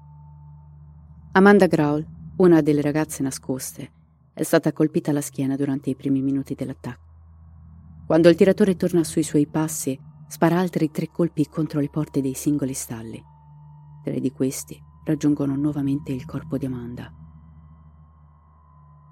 Amanda 1.31 1.67
Growl, 1.67 2.05
una 2.39 2.59
delle 2.59 2.81
ragazze 2.81 3.23
nascoste, 3.23 3.91
è 4.33 4.43
stata 4.43 4.73
colpita 4.73 5.11
alla 5.11 5.21
schiena 5.21 5.55
durante 5.55 5.89
i 5.89 5.95
primi 5.95 6.21
minuti 6.21 6.55
dell'attacco. 6.55 8.03
Quando 8.05 8.27
il 8.27 8.35
tiratore 8.35 8.75
torna 8.75 9.05
sui 9.05 9.23
suoi 9.23 9.47
passi, 9.47 9.97
spara 10.27 10.59
altri 10.59 10.91
tre 10.91 11.07
colpi 11.07 11.47
contro 11.47 11.79
le 11.79 11.89
porte 11.89 12.19
dei 12.19 12.33
singoli 12.33 12.73
stalli. 12.73 13.23
Tre 14.03 14.19
di 14.19 14.31
questi 14.33 14.77
raggiungono 15.05 15.55
nuovamente 15.55 16.11
il 16.11 16.25
corpo 16.25 16.57
di 16.57 16.65
Amanda. 16.65 17.09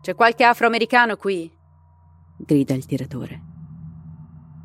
C'è 0.02 0.14
qualche 0.14 0.44
afroamericano 0.44 1.16
qui? 1.16 1.56
Grida 2.40 2.74
il 2.74 2.86
tiratore. 2.86 3.44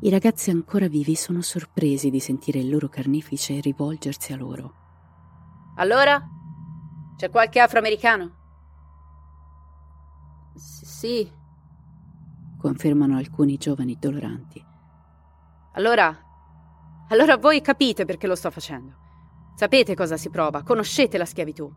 I 0.01 0.09
ragazzi 0.09 0.49
ancora 0.49 0.87
vivi 0.87 1.15
sono 1.15 1.41
sorpresi 1.41 2.09
di 2.09 2.19
sentire 2.19 2.59
il 2.59 2.69
loro 2.69 2.87
carnefice 2.87 3.59
rivolgersi 3.59 4.33
a 4.33 4.37
loro. 4.37 4.73
Allora? 5.77 6.21
C'è 7.17 7.29
qualche 7.29 7.59
afroamericano? 7.59 8.43
S- 10.55 10.83
sì, 10.85 11.31
confermano 12.57 13.17
alcuni 13.17 13.57
giovani 13.57 13.97
doloranti. 13.99 14.63
Allora, 15.73 16.17
allora 17.09 17.37
voi 17.37 17.61
capite 17.61 18.05
perché 18.05 18.27
lo 18.27 18.35
sto 18.35 18.49
facendo. 18.49 19.03
Sapete 19.55 19.95
cosa 19.95 20.17
si 20.17 20.29
prova, 20.29 20.63
conoscete 20.63 21.17
la 21.17 21.25
schiavitù. 21.25 21.71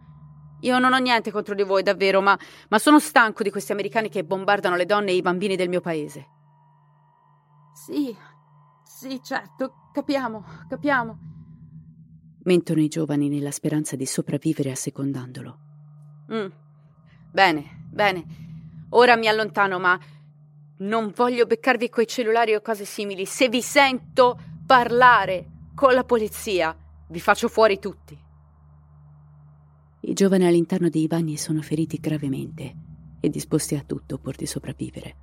Io 0.61 0.79
non 0.79 0.93
ho 0.93 0.99
niente 0.99 1.31
contro 1.31 1.55
di 1.55 1.63
voi, 1.63 1.83
davvero, 1.83 2.21
ma, 2.21 2.37
ma 2.69 2.79
sono 2.79 2.99
stanco 2.99 3.43
di 3.43 3.51
questi 3.51 3.73
americani 3.73 4.09
che 4.09 4.25
bombardano 4.25 4.77
le 4.77 4.87
donne 4.87 5.13
e 5.13 5.15
i 5.15 5.23
bambini 5.23 5.57
del 5.57 5.69
mio 5.69 5.81
paese. 5.81 6.27
Sì, 7.73 8.17
sì, 8.85 9.21
certo, 9.23 9.91
capiamo, 9.93 10.45
capiamo. 10.69 11.19
Mentono 12.43 12.81
i 12.81 12.89
giovani 12.89 13.29
nella 13.29 13.51
speranza 13.51 13.95
di 13.95 14.07
sopravvivere 14.07 14.71
assecondandolo. 14.71 15.59
Mm. 16.33 16.47
Bene, 17.31 17.87
bene. 17.91 18.25
Ora 18.91 19.17
mi 19.17 19.29
allontano, 19.29 19.79
ma 19.79 19.99
non 20.79 21.13
voglio 21.15 21.47
beccarvi 21.47 21.89
coi 21.89 22.07
cellulari 22.07 22.55
o 22.55 22.61
cose 22.61 22.85
simili. 22.85 23.27
Se 23.27 23.49
vi 23.49 23.63
sento 23.63 24.39
parlare 24.67 25.71
con 25.75 25.95
la 25.95 26.05
polizia, 26.05 26.77
vi 27.09 27.21
faccio 27.21 27.49
fuori 27.49 27.79
tutti. 27.79 28.27
I 30.09 30.15
giovani 30.15 30.47
all'interno 30.47 30.89
dei 30.89 31.07
bagni 31.07 31.37
sono 31.37 31.61
feriti 31.61 31.99
gravemente 31.99 32.75
e 33.21 33.29
disposti 33.29 33.75
a 33.75 33.83
tutto 33.85 34.17
pur 34.17 34.37
di 34.37 34.47
sopravvivere. 34.47 35.17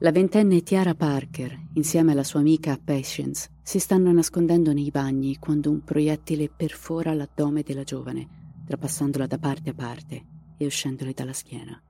La 0.00 0.12
ventenne 0.12 0.62
Tiara 0.62 0.94
Parker, 0.94 1.58
insieme 1.72 2.12
alla 2.12 2.22
sua 2.22 2.40
amica 2.40 2.78
Patience, 2.78 3.48
si 3.62 3.78
stanno 3.78 4.12
nascondendo 4.12 4.74
nei 4.74 4.90
bagni 4.90 5.38
quando 5.38 5.70
un 5.70 5.82
proiettile 5.82 6.50
perfora 6.54 7.14
l'addome 7.14 7.62
della 7.62 7.82
giovane, 7.82 8.62
trapassandola 8.66 9.26
da 9.26 9.38
parte 9.38 9.70
a 9.70 9.74
parte 9.74 10.24
e 10.58 10.66
uscendole 10.66 11.14
dalla 11.14 11.32
schiena. 11.32 11.82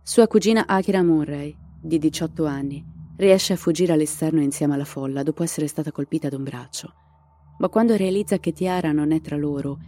Sua 0.00 0.28
cugina 0.28 0.68
Akira 0.68 1.02
Murray, 1.02 1.56
di 1.80 1.98
18 1.98 2.46
anni, 2.46 2.84
riesce 3.16 3.54
a 3.54 3.56
fuggire 3.56 3.94
all'esterno 3.94 4.42
insieme 4.42 4.74
alla 4.74 4.84
folla 4.84 5.24
dopo 5.24 5.42
essere 5.42 5.66
stata 5.66 5.90
colpita 5.90 6.28
da 6.28 6.36
un 6.36 6.44
braccio 6.44 6.94
ma 7.58 7.68
quando 7.68 7.96
realizza 7.96 8.38
che 8.38 8.52
Tiara 8.52 8.92
non 8.92 9.12
è 9.12 9.20
tra 9.20 9.36
loro, 9.36 9.78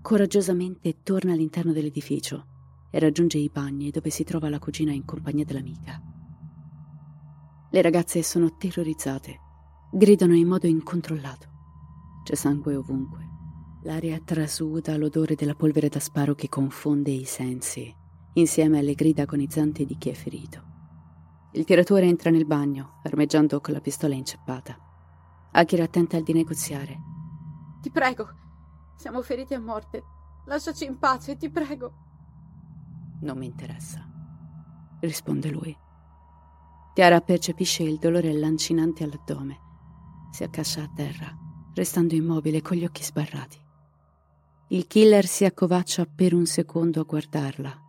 coraggiosamente 0.00 1.02
torna 1.02 1.32
all'interno 1.32 1.72
dell'edificio 1.72 2.46
e 2.90 2.98
raggiunge 2.98 3.38
i 3.38 3.50
bagni 3.52 3.90
dove 3.90 4.10
si 4.10 4.24
trova 4.24 4.48
la 4.48 4.58
cugina 4.58 4.92
in 4.92 5.04
compagnia 5.04 5.44
dell'amica. 5.44 6.00
Le 7.70 7.82
ragazze 7.82 8.22
sono 8.22 8.56
terrorizzate, 8.56 9.40
gridano 9.90 10.34
in 10.34 10.46
modo 10.46 10.66
incontrollato. 10.66 11.48
C'è 12.22 12.34
sangue 12.34 12.76
ovunque. 12.76 13.24
L'aria 13.82 14.20
trasuda 14.24 14.96
l'odore 14.96 15.34
della 15.34 15.54
polvere 15.54 15.88
da 15.88 16.00
sparo 16.00 16.34
che 16.34 16.48
confonde 16.48 17.10
i 17.10 17.24
sensi, 17.24 17.94
insieme 18.34 18.78
alle 18.78 18.94
grida 18.94 19.22
agonizzanti 19.22 19.84
di 19.84 19.96
chi 19.98 20.10
è 20.10 20.14
ferito. 20.14 20.62
Il 21.52 21.64
tiratore 21.64 22.06
entra 22.06 22.30
nel 22.30 22.46
bagno, 22.46 23.00
armeggiando 23.02 23.60
con 23.60 23.74
la 23.74 23.80
pistola 23.80 24.14
inceppata. 24.14 24.85
Akira 25.56 25.86
tenta 25.86 26.20
di 26.20 26.34
negoziare. 26.34 27.00
Ti 27.80 27.90
prego, 27.90 28.28
siamo 28.94 29.22
feriti 29.22 29.54
a 29.54 29.58
morte. 29.58 30.02
Lasciaci 30.44 30.84
in 30.84 30.98
pace, 30.98 31.38
ti 31.38 31.48
prego. 31.48 31.92
Non 33.22 33.38
mi 33.38 33.46
interessa, 33.46 34.06
risponde 35.00 35.48
lui. 35.48 35.74
Tiara 36.92 37.22
percepisce 37.22 37.84
il 37.84 37.96
dolore 37.96 38.34
lancinante 38.34 39.02
all'addome. 39.02 39.60
Si 40.30 40.44
accascia 40.44 40.82
a 40.82 40.92
terra, 40.94 41.34
restando 41.72 42.14
immobile 42.14 42.60
con 42.60 42.76
gli 42.76 42.84
occhi 42.84 43.02
sbarrati. 43.02 43.58
Il 44.68 44.86
killer 44.86 45.24
si 45.24 45.46
accovaccia 45.46 46.04
per 46.04 46.34
un 46.34 46.44
secondo 46.44 47.00
a 47.00 47.04
guardarla, 47.04 47.82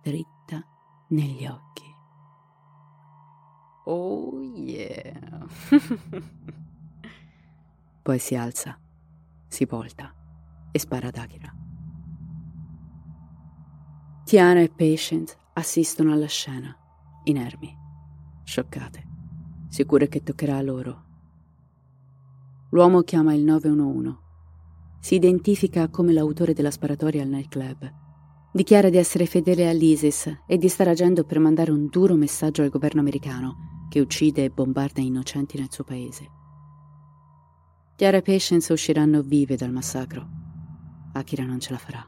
dritta 0.00 0.64
negli 1.08 1.44
occhi. 1.44 1.92
Oh 3.86 4.40
yeah. 4.40 5.44
Poi 8.04 8.18
si 8.18 8.34
alza, 8.34 8.78
si 9.48 9.64
volta 9.64 10.14
e 10.70 10.78
spara 10.78 11.08
ad 11.08 11.16
Akira. 11.16 11.50
Tiana 14.24 14.60
e 14.60 14.68
Patient 14.68 15.34
assistono 15.54 16.12
alla 16.12 16.26
scena, 16.26 16.76
inermi, 17.24 17.74
scioccate, 18.42 19.06
sicure 19.70 20.08
che 20.08 20.22
toccherà 20.22 20.58
a 20.58 20.60
loro. 20.60 21.04
L'uomo 22.72 23.00
chiama 23.04 23.32
il 23.32 23.42
911. 23.42 24.18
Si 25.00 25.14
identifica 25.14 25.88
come 25.88 26.12
l'autore 26.12 26.52
della 26.52 26.70
sparatoria 26.70 27.22
al 27.22 27.28
nightclub. 27.28 27.90
Dichiara 28.52 28.90
di 28.90 28.98
essere 28.98 29.24
fedele 29.24 29.66
all'ISIS 29.66 30.40
e 30.46 30.58
di 30.58 30.68
stare 30.68 30.90
agendo 30.90 31.24
per 31.24 31.38
mandare 31.38 31.70
un 31.70 31.86
duro 31.86 32.16
messaggio 32.16 32.60
al 32.60 32.68
governo 32.68 33.00
americano 33.00 33.86
che 33.88 34.00
uccide 34.00 34.44
e 34.44 34.50
bombarda 34.50 35.00
innocenti 35.00 35.56
nel 35.56 35.72
suo 35.72 35.84
paese. 35.84 36.42
Chiara 37.96 38.16
e 38.16 38.22
Patience 38.22 38.72
usciranno 38.72 39.22
vive 39.22 39.54
dal 39.54 39.70
massacro. 39.70 40.28
Akira 41.12 41.44
non 41.44 41.60
ce 41.60 41.70
la 41.70 41.78
farà. 41.78 42.04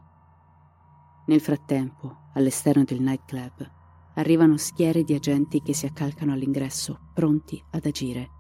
Nel 1.27 1.41
frattempo, 1.41 2.31
all'esterno 2.35 2.83
del 2.83 3.01
nightclub, 3.01 3.71
arrivano 4.17 4.57
schiere 4.57 5.05
di 5.05 5.15
agenti 5.15 5.63
che 5.63 5.75
si 5.75 5.87
accalcano 5.87 6.33
all'ingresso, 6.33 7.11
pronti 7.15 7.63
ad 7.71 7.87
agire. 7.87 8.31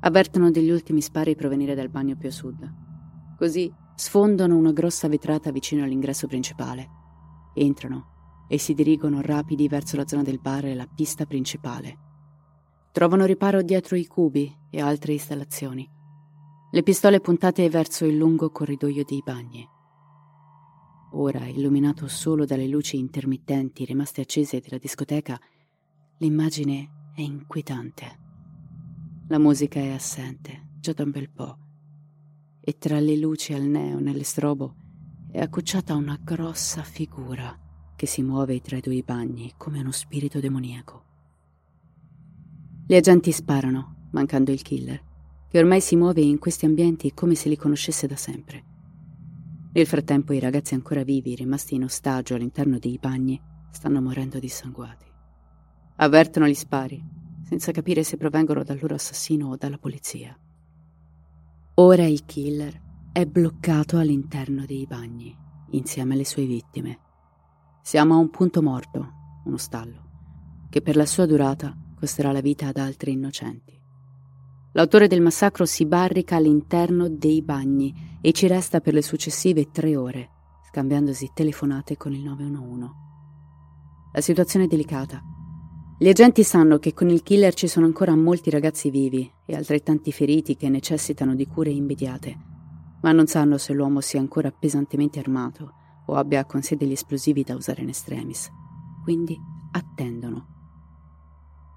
Avvertono 0.00 0.50
degli 0.50 0.70
ultimi 0.70 1.00
spari 1.00 1.36
provenire 1.36 1.76
dal 1.76 1.88
bagno 1.88 2.16
più 2.16 2.30
a 2.30 2.32
sud. 2.32 2.74
Così 3.36 3.72
sfondano 3.94 4.56
una 4.56 4.72
grossa 4.72 5.06
vetrata 5.06 5.52
vicino 5.52 5.84
all'ingresso 5.84 6.26
principale. 6.26 6.88
Entrano 7.54 8.46
e 8.48 8.58
si 8.58 8.74
dirigono 8.74 9.20
rapidi 9.20 9.68
verso 9.68 9.94
la 9.94 10.08
zona 10.08 10.24
del 10.24 10.40
bar 10.40 10.64
e 10.64 10.74
la 10.74 10.88
pista 10.92 11.26
principale. 11.26 12.11
Trovano 12.92 13.24
riparo 13.24 13.62
dietro 13.62 13.96
i 13.96 14.06
cubi 14.06 14.54
e 14.68 14.82
altre 14.82 15.14
installazioni. 15.14 15.90
Le 16.70 16.82
pistole 16.82 17.20
puntate 17.20 17.70
verso 17.70 18.04
il 18.04 18.18
lungo 18.18 18.50
corridoio 18.50 19.02
dei 19.02 19.22
bagni. 19.24 19.66
Ora, 21.12 21.46
illuminato 21.46 22.06
solo 22.06 22.44
dalle 22.44 22.68
luci 22.68 22.98
intermittenti 22.98 23.86
rimaste 23.86 24.20
accese 24.20 24.60
della 24.60 24.76
discoteca, 24.76 25.40
l'immagine 26.18 27.12
è 27.14 27.22
inquietante. 27.22 28.20
La 29.28 29.38
musica 29.38 29.80
è 29.80 29.92
assente, 29.92 30.68
già 30.78 30.92
da 30.92 31.04
un 31.04 31.12
bel 31.12 31.30
po', 31.30 31.56
e 32.60 32.76
tra 32.76 33.00
le 33.00 33.16
luci 33.16 33.54
al 33.54 33.62
neon 33.62 34.06
e 34.08 34.12
le 34.12 34.24
strobo 34.24 34.76
è 35.30 35.40
accucciata 35.40 35.94
una 35.94 36.18
grossa 36.22 36.82
figura 36.82 37.58
che 37.96 38.04
si 38.04 38.22
muove 38.22 38.60
tra 38.60 38.76
i 38.76 38.82
due 38.82 39.02
bagni 39.02 39.54
come 39.56 39.80
uno 39.80 39.92
spirito 39.92 40.40
demoniaco. 40.40 41.11
Gli 42.86 42.94
agenti 42.94 43.32
sparano, 43.32 44.08
mancando 44.10 44.50
il 44.50 44.62
killer, 44.62 45.00
che 45.48 45.58
ormai 45.58 45.80
si 45.80 45.96
muove 45.96 46.20
in 46.20 46.38
questi 46.38 46.66
ambienti 46.66 47.12
come 47.14 47.34
se 47.34 47.48
li 47.48 47.56
conoscesse 47.56 48.06
da 48.06 48.16
sempre. 48.16 48.64
Nel 49.72 49.86
frattempo 49.86 50.32
i 50.32 50.40
ragazzi 50.40 50.74
ancora 50.74 51.02
vivi, 51.02 51.34
rimasti 51.34 51.74
in 51.74 51.84
ostaggio 51.84 52.34
all'interno 52.34 52.78
dei 52.78 52.98
bagni, 53.00 53.40
stanno 53.70 54.02
morendo 54.02 54.38
dissanguati. 54.38 55.06
Avvertono 55.96 56.46
gli 56.46 56.54
spari, 56.54 57.02
senza 57.42 57.72
capire 57.72 58.02
se 58.02 58.16
provengono 58.16 58.64
dal 58.64 58.78
loro 58.80 58.94
assassino 58.94 59.48
o 59.48 59.56
dalla 59.56 59.78
polizia. 59.78 60.36
Ora 61.74 62.04
il 62.04 62.24
killer 62.24 62.80
è 63.12 63.24
bloccato 63.24 63.98
all'interno 63.98 64.66
dei 64.66 64.86
bagni, 64.86 65.34
insieme 65.70 66.14
alle 66.14 66.24
sue 66.24 66.44
vittime, 66.44 66.98
siamo 67.82 68.14
a 68.14 68.18
un 68.18 68.30
punto 68.30 68.62
morto, 68.62 69.12
uno 69.44 69.56
stallo, 69.56 70.66
che 70.70 70.82
per 70.82 70.96
la 70.96 71.04
sua 71.04 71.26
durata 71.26 71.76
costerà 72.02 72.32
la 72.32 72.40
vita 72.40 72.66
ad 72.66 72.78
altri 72.78 73.12
innocenti. 73.12 73.80
L'autore 74.72 75.06
del 75.06 75.20
massacro 75.20 75.64
si 75.64 75.86
barrica 75.86 76.34
all'interno 76.34 77.08
dei 77.08 77.42
bagni 77.42 78.18
e 78.20 78.32
ci 78.32 78.48
resta 78.48 78.80
per 78.80 78.92
le 78.92 79.02
successive 79.02 79.70
tre 79.70 79.94
ore, 79.94 80.30
scambiandosi 80.66 81.30
telefonate 81.32 81.96
con 81.96 82.12
il 82.12 82.24
911. 82.24 82.92
La 84.14 84.20
situazione 84.20 84.64
è 84.64 84.68
delicata. 84.68 85.22
Gli 85.96 86.08
agenti 86.08 86.42
sanno 86.42 86.80
che 86.80 86.92
con 86.92 87.08
il 87.08 87.22
killer 87.22 87.54
ci 87.54 87.68
sono 87.68 87.86
ancora 87.86 88.16
molti 88.16 88.50
ragazzi 88.50 88.90
vivi 88.90 89.30
e 89.46 89.54
altrettanti 89.54 90.10
feriti 90.10 90.56
che 90.56 90.68
necessitano 90.68 91.36
di 91.36 91.46
cure 91.46 91.70
immediate, 91.70 92.36
ma 93.02 93.12
non 93.12 93.28
sanno 93.28 93.58
se 93.58 93.72
l'uomo 93.72 94.00
sia 94.00 94.18
ancora 94.18 94.50
pesantemente 94.50 95.20
armato 95.20 95.74
o 96.06 96.14
abbia 96.16 96.44
con 96.46 96.62
sé 96.62 96.74
degli 96.74 96.90
esplosivi 96.90 97.44
da 97.44 97.54
usare 97.54 97.82
in 97.82 97.90
extremis. 97.90 98.50
Quindi 99.04 99.38
attendono. 99.70 100.51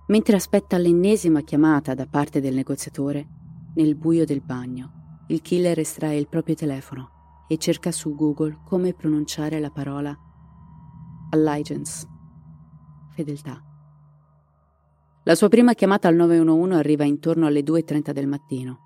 Mentre 0.08 0.36
aspetta 0.36 0.78
l'ennesima 0.78 1.42
chiamata 1.42 1.96
da 1.96 2.06
parte 2.06 2.40
del 2.40 2.54
negoziatore, 2.54 3.28
nel 3.74 3.96
buio 3.96 4.24
del 4.24 4.42
bagno, 4.42 5.24
il 5.30 5.42
killer 5.42 5.80
estrae 5.80 6.18
il 6.18 6.28
proprio 6.28 6.54
telefono 6.54 7.46
e 7.48 7.58
cerca 7.58 7.92
su 7.92 8.14
Google 8.14 8.60
come 8.66 8.94
pronunciare 8.94 9.60
la 9.60 9.72
parola 9.72 10.16
allegiance, 11.32 12.08
fedeltà. 13.10 13.60
La 15.24 15.34
sua 15.34 15.50
prima 15.50 15.74
chiamata 15.74 16.08
al 16.08 16.16
911 16.16 16.78
arriva 16.78 17.04
intorno 17.04 17.48
alle 17.48 17.62
2.30 17.62 18.12
del 18.12 18.28
mattino. 18.28 18.80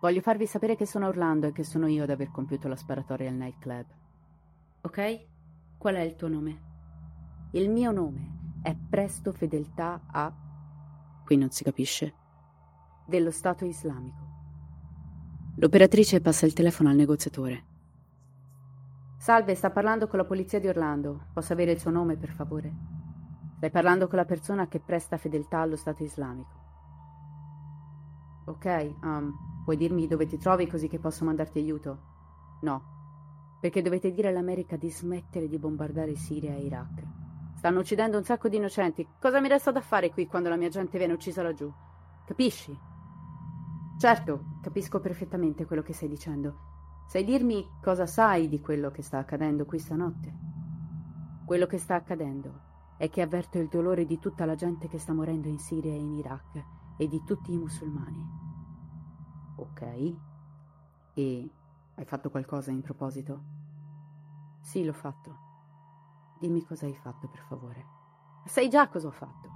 Voglio 0.00 0.22
farvi 0.22 0.46
sapere 0.46 0.76
che 0.76 0.86
sono 0.86 1.08
Orlando 1.08 1.48
e 1.48 1.52
che 1.52 1.62
sono 1.62 1.86
io 1.86 2.04
ad 2.04 2.10
aver 2.10 2.30
compiuto 2.30 2.68
la 2.68 2.76
sparatoria 2.76 3.28
al 3.28 3.36
nightclub. 3.36 3.84
Ok? 4.80 5.26
Qual 5.76 5.94
è 5.94 6.00
il 6.00 6.16
tuo 6.16 6.28
nome? 6.28 6.68
Il 7.52 7.68
mio 7.68 7.90
nome 7.92 8.39
è 8.62 8.74
Presto 8.74 9.32
Fedeltà 9.32 10.02
a... 10.06 10.32
Qui 11.24 11.36
non 11.36 11.50
si 11.50 11.64
capisce. 11.64 12.14
Dello 13.06 13.30
Stato 13.30 13.64
islamico. 13.64 14.28
L'operatrice 15.56 16.20
passa 16.20 16.46
il 16.46 16.52
telefono 16.52 16.90
al 16.90 16.96
negoziatore. 16.96 17.64
Salve, 19.18 19.54
sta 19.54 19.70
parlando 19.70 20.06
con 20.08 20.18
la 20.18 20.24
polizia 20.24 20.60
di 20.60 20.68
Orlando. 20.68 21.26
Posso 21.32 21.52
avere 21.52 21.72
il 21.72 21.80
suo 21.80 21.90
nome, 21.90 22.16
per 22.16 22.30
favore? 22.30 22.72
Stai 23.56 23.70
parlando 23.70 24.08
con 24.08 24.16
la 24.16 24.24
persona 24.24 24.68
che 24.68 24.80
presta 24.80 25.16
fedeltà 25.18 25.60
allo 25.60 25.76
Stato 25.76 26.02
islamico. 26.02 26.58
Ok, 28.46 28.94
um, 29.02 29.62
puoi 29.64 29.76
dirmi 29.76 30.06
dove 30.06 30.26
ti 30.26 30.38
trovi 30.38 30.66
così 30.66 30.88
che 30.88 30.98
posso 30.98 31.24
mandarti 31.24 31.58
aiuto? 31.58 31.98
No, 32.62 33.58
perché 33.60 33.82
dovete 33.82 34.10
dire 34.10 34.28
all'America 34.28 34.76
di 34.76 34.90
smettere 34.90 35.46
di 35.46 35.58
bombardare 35.58 36.16
Siria 36.16 36.54
e 36.54 36.64
Iraq. 36.64 37.19
Stanno 37.60 37.80
uccidendo 37.80 38.16
un 38.16 38.24
sacco 38.24 38.48
di 38.48 38.56
innocenti. 38.56 39.06
Cosa 39.20 39.38
mi 39.38 39.46
resta 39.46 39.70
da 39.70 39.82
fare 39.82 40.08
qui 40.08 40.26
quando 40.26 40.48
la 40.48 40.56
mia 40.56 40.70
gente 40.70 40.96
viene 40.96 41.12
uccisa 41.12 41.42
laggiù? 41.42 41.70
Capisci? 42.24 42.74
Certo, 43.98 44.56
capisco 44.62 44.98
perfettamente 44.98 45.66
quello 45.66 45.82
che 45.82 45.92
stai 45.92 46.08
dicendo. 46.08 47.02
Sai 47.06 47.22
dirmi 47.22 47.62
cosa 47.82 48.06
sai 48.06 48.48
di 48.48 48.62
quello 48.62 48.90
che 48.90 49.02
sta 49.02 49.18
accadendo 49.18 49.66
qui 49.66 49.78
stanotte? 49.78 50.34
Quello 51.44 51.66
che 51.66 51.76
sta 51.76 51.96
accadendo 51.96 52.94
è 52.96 53.10
che 53.10 53.20
avverto 53.20 53.58
il 53.58 53.68
dolore 53.68 54.06
di 54.06 54.18
tutta 54.18 54.46
la 54.46 54.54
gente 54.54 54.88
che 54.88 54.98
sta 54.98 55.12
morendo 55.12 55.48
in 55.48 55.58
Siria 55.58 55.92
e 55.92 55.98
in 55.98 56.14
Iraq 56.14 56.64
e 56.96 57.08
di 57.08 57.22
tutti 57.26 57.52
i 57.52 57.58
musulmani. 57.58 58.26
Ok. 59.56 59.82
E 61.12 61.50
hai 61.94 62.04
fatto 62.06 62.30
qualcosa 62.30 62.70
in 62.70 62.80
proposito? 62.80 63.44
Sì, 64.62 64.82
l'ho 64.82 64.94
fatto. 64.94 65.49
Dimmi 66.40 66.64
cosa 66.64 66.86
hai 66.86 66.94
fatto, 66.94 67.28
per 67.28 67.40
favore. 67.46 67.84
Sai 68.46 68.70
già 68.70 68.88
cosa 68.88 69.08
ho 69.08 69.10
fatto. 69.10 69.48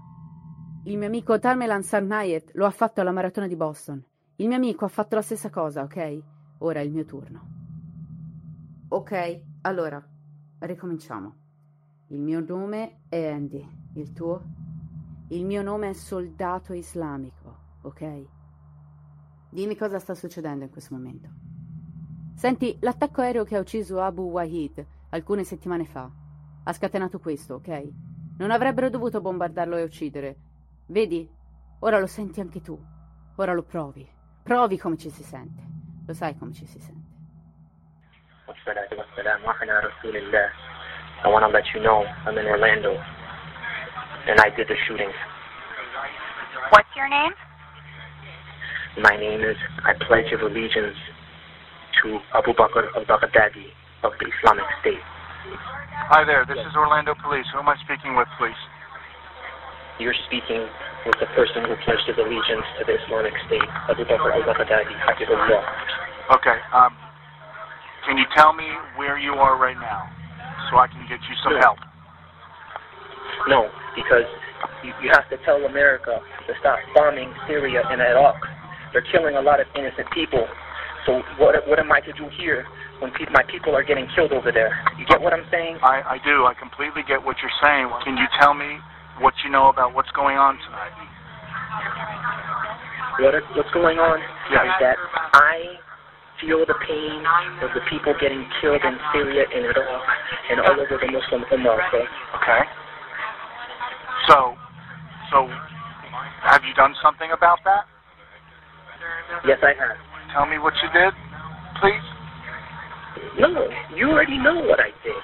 Il 0.84 0.98
mio 0.98 1.06
amico 1.06 1.38
Tarmelan 1.38 1.82
Sarnayet 1.82 2.50
lo 2.56 2.66
ha 2.66 2.70
fatto 2.70 3.00
alla 3.00 3.10
maratona 3.10 3.46
di 3.46 3.56
Boston. 3.56 4.04
Il 4.36 4.48
mio 4.48 4.56
amico 4.56 4.84
ha 4.84 4.88
fatto 4.88 5.14
la 5.14 5.22
stessa 5.22 5.48
cosa, 5.48 5.82
ok? 5.82 6.22
Ora 6.58 6.80
è 6.80 6.82
il 6.82 6.92
mio 6.92 7.06
turno. 7.06 7.48
Ok, 8.88 9.42
allora, 9.62 10.06
ricominciamo. 10.58 11.34
Il 12.08 12.20
mio 12.20 12.44
nome 12.46 13.04
è 13.08 13.32
Andy. 13.32 13.66
Il 13.94 14.12
tuo? 14.12 14.42
Il 15.28 15.46
mio 15.46 15.62
nome 15.62 15.88
è 15.88 15.92
Soldato 15.94 16.74
Islamico, 16.74 17.56
ok? 17.80 18.24
Dimmi 19.48 19.74
cosa 19.74 19.98
sta 19.98 20.14
succedendo 20.14 20.64
in 20.64 20.70
questo 20.70 20.94
momento. 20.94 21.30
Senti, 22.34 22.76
l'attacco 22.80 23.22
aereo 23.22 23.44
che 23.44 23.56
ha 23.56 23.60
ucciso 23.60 24.02
Abu 24.02 24.24
Wahid 24.24 24.86
alcune 25.08 25.44
settimane 25.44 25.86
fa 25.86 26.22
ha 26.64 26.72
scatenato 26.72 27.18
questo, 27.18 27.54
ok? 27.54 27.88
Non 28.38 28.50
avrebbero 28.50 28.90
dovuto 28.90 29.20
bombardarlo 29.20 29.76
e 29.76 29.82
uccidere. 29.82 30.36
Vedi? 30.86 31.28
Ora 31.80 31.98
lo 31.98 32.06
senti 32.06 32.40
anche 32.40 32.60
tu. 32.60 32.78
Ora 33.36 33.52
lo 33.52 33.62
provi. 33.62 34.08
Provi 34.42 34.78
come 34.78 34.96
ci 34.96 35.10
si 35.10 35.22
sente. 35.22 35.62
Lo 36.06 36.12
sai 36.14 36.36
come 36.36 36.52
ci 36.52 36.66
si 36.66 36.78
sente. 36.78 37.12
I 41.24 41.28
want 41.28 41.42
to 41.42 41.48
let 41.48 41.64
you 41.72 41.80
know 41.80 42.04
I'm 42.26 42.36
in 42.36 42.46
Orlando 42.46 43.00
and 44.26 44.38
I 44.40 44.50
did 44.54 44.68
the 44.68 44.76
shooting. 44.86 45.10
What's 46.70 46.88
your 46.94 47.08
name? 47.08 47.32
My 48.98 49.16
name 49.16 49.42
is 49.42 49.56
I 49.84 49.94
pledge 50.06 50.32
of 50.32 50.42
allegiance 50.42 50.96
to 52.02 52.20
Abu 52.34 52.52
Bakr 52.52 52.92
al-Baghdadi 52.94 53.72
of 54.02 54.12
the 54.18 54.26
Islamic 54.36 54.64
State. 54.80 55.00
Hi 56.08 56.24
there, 56.24 56.44
this 56.48 56.58
is 56.58 56.72
Orlando 56.76 57.14
Police. 57.20 57.46
Who 57.52 57.60
am 57.60 57.68
I 57.68 57.76
speaking 57.84 58.16
with, 58.16 58.28
please? 58.40 58.56
You're 60.00 60.16
speaking 60.26 60.64
with 61.04 61.16
the 61.20 61.28
person 61.36 61.68
who 61.68 61.76
pledged 61.84 62.08
his 62.08 62.16
allegiance 62.16 62.66
to 62.80 62.88
the 62.88 62.96
Islamic 63.04 63.36
State, 63.46 63.68
Abu 63.88 64.08
Bakr 64.08 64.32
al-Baghdadi, 64.32 64.96
Hafizullah. 65.04 65.62
Okay, 66.40 66.58
um, 66.72 66.96
can 68.08 68.16
you 68.16 68.24
tell 68.36 68.52
me 68.52 68.66
where 68.96 69.18
you 69.18 69.34
are 69.34 69.60
right 69.60 69.76
now? 69.76 70.08
so 70.70 70.78
I 70.78 70.86
can 70.88 71.06
get 71.08 71.20
you 71.28 71.36
some 71.42 71.56
help? 71.60 71.78
No, 73.48 73.68
because 73.94 74.26
you, 74.82 74.92
you 75.02 75.10
have 75.12 75.28
to 75.30 75.36
tell 75.44 75.62
America 75.64 76.18
to 76.18 76.52
stop 76.60 76.78
bombing 76.94 77.32
Syria 77.46 77.82
and 77.90 78.00
Iraq. 78.00 78.36
They're 78.92 79.06
killing 79.12 79.36
a 79.36 79.42
lot 79.42 79.60
of 79.60 79.66
innocent 79.76 80.08
people. 80.14 80.46
So 81.04 81.20
what 81.36 81.54
what 81.68 81.78
am 81.78 81.92
I 81.92 82.00
to 82.00 82.12
do 82.12 82.28
here 82.40 82.64
when 83.00 83.10
pe- 83.12 83.30
my 83.32 83.42
people 83.50 83.74
are 83.74 83.84
getting 83.84 84.06
killed 84.14 84.32
over 84.32 84.52
there? 84.52 84.70
You 84.98 85.06
get 85.06 85.20
what 85.20 85.32
I'm 85.32 85.46
saying? 85.50 85.78
I, 85.82 86.16
I 86.16 86.18
do. 86.24 86.46
I 86.46 86.54
completely 86.54 87.02
get 87.06 87.22
what 87.22 87.36
you're 87.42 87.58
saying. 87.62 87.90
Can 88.04 88.16
you 88.16 88.26
tell 88.38 88.54
me 88.54 88.78
what 89.20 89.34
you 89.44 89.50
know 89.50 89.68
about 89.68 89.94
what's 89.94 90.10
going 90.12 90.36
on 90.36 90.58
tonight? 90.64 90.94
What 93.20 93.34
what's 93.54 93.70
going 93.70 93.98
on 93.98 94.18
yes. 94.50 94.66
is 94.66 94.74
that 94.82 94.96
I 95.34 95.78
feel 96.40 96.66
the 96.66 96.74
pain 96.86 97.22
of 97.62 97.70
the 97.74 97.82
people 97.90 98.14
getting 98.20 98.42
killed 98.60 98.82
in 98.82 98.98
Syria 99.12 99.46
and 99.54 99.64
Iraq 99.70 100.02
and 100.50 100.60
all 100.60 100.74
over 100.74 100.98
the 100.98 101.10
Muslim 101.10 101.46
Ummah. 101.54 101.78
Okay. 101.88 102.04
Okay. 102.42 102.62
So, 104.28 104.54
so, 105.30 105.46
have 106.42 106.62
you 106.66 106.74
done 106.74 106.94
something 107.02 107.30
about 107.30 107.58
that? 107.64 107.86
Yes, 109.46 109.58
I 109.62 109.74
have. 109.78 109.96
Tell 110.32 110.46
me 110.46 110.58
what 110.58 110.74
you 110.82 110.88
did, 110.90 111.12
please. 111.80 112.13
No, 113.38 113.68
you 113.96 114.10
already 114.10 114.38
know 114.38 114.60
what 114.62 114.78
I 114.78 114.94
did. 115.02 115.18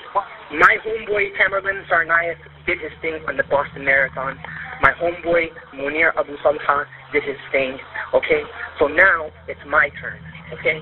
My 0.58 0.76
homeboy 0.84 1.30
Tamerlan 1.38 1.86
Sarnaik 1.86 2.36
did 2.66 2.80
his 2.80 2.90
thing 3.00 3.20
on 3.28 3.36
the 3.36 3.44
Boston 3.44 3.84
Marathon. 3.84 4.36
My 4.82 4.92
homeboy 4.98 5.46
Munir 5.74 6.10
Abu 6.18 6.36
Salha 6.38 6.84
did 7.12 7.22
his 7.22 7.38
thing. 7.52 7.78
Okay, 8.14 8.42
so 8.78 8.88
now 8.88 9.30
it's 9.46 9.60
my 9.68 9.88
turn. 10.00 10.18
Okay. 10.58 10.80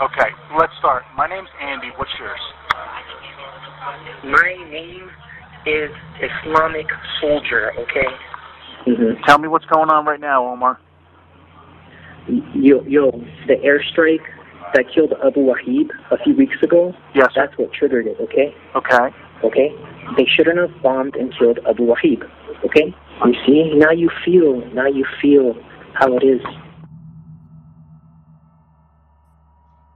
Okay, 0.00 0.30
let's 0.58 0.72
start. 0.78 1.02
My 1.14 1.28
name's 1.28 1.50
Andy. 1.60 1.88
What's 1.96 2.10
yours? 2.18 2.40
My 4.24 4.56
name 4.70 5.10
is 5.66 5.90
Islamic 6.16 6.86
Soldier, 7.20 7.72
okay? 7.78 8.08
Mm-hmm. 8.86 9.22
Tell 9.26 9.38
me 9.38 9.48
what's 9.48 9.66
going 9.66 9.90
on 9.90 10.06
right 10.06 10.20
now, 10.20 10.46
Omar. 10.46 10.80
Yo, 12.54 12.82
yo, 12.84 13.10
the 13.46 13.56
airstrike 13.56 14.24
that 14.74 14.86
killed 14.94 15.12
Abu 15.24 15.40
Wahib 15.40 15.90
a 16.10 16.18
few 16.22 16.34
weeks 16.34 16.56
ago, 16.62 16.94
yes, 17.14 17.28
that's 17.34 17.56
what 17.58 17.72
triggered 17.72 18.06
it, 18.06 18.16
okay? 18.20 18.54
Okay. 18.74 19.08
Okay? 19.44 19.74
They 20.16 20.26
shouldn't 20.26 20.58
have 20.58 20.82
bombed 20.82 21.16
and 21.16 21.32
killed 21.36 21.58
Abu 21.68 21.84
Wahib, 21.84 22.24
okay? 22.64 22.94
You 23.24 23.34
see? 23.46 23.72
Now 23.74 23.90
you 23.90 24.10
feel, 24.24 24.64
now 24.72 24.86
you 24.86 25.04
feel 25.20 25.54
how 25.94 26.16
it 26.16 26.22
is 26.22 26.40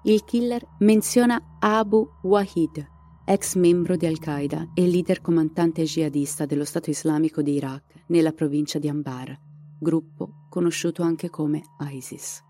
il 0.05 0.25
killer 0.25 0.63
menziona 0.81 1.41
Abu 1.61 2.07
Wahid, 2.23 2.87
ex 3.25 3.55
membro 3.55 3.97
di 3.97 4.07
Al-Qaeda 4.07 4.73
e 4.75 4.87
leader 4.87 5.23
comandante 5.23 5.85
jihadista 5.85 6.45
dello 6.45 6.65
Stato 6.65 6.91
islamico 6.91 7.41
di 7.41 7.55
Iraq 7.55 7.83
nella 8.09 8.33
provincia 8.33 8.79
di 8.79 8.89
Anbar, 8.89 9.35
gruppo 9.79 10.47
conosciuto 10.51 11.03
anche 11.03 11.31
come 11.31 11.63
ISIS. 11.91 12.43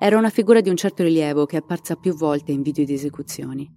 Era 0.00 0.16
una 0.16 0.30
figura 0.30 0.60
di 0.60 0.68
un 0.68 0.76
certo 0.76 1.02
rilievo 1.02 1.44
che 1.44 1.56
è 1.56 1.58
apparsa 1.58 1.96
più 1.96 2.14
volte 2.14 2.52
in 2.52 2.62
video 2.62 2.84
di 2.84 2.92
esecuzioni. 2.92 3.68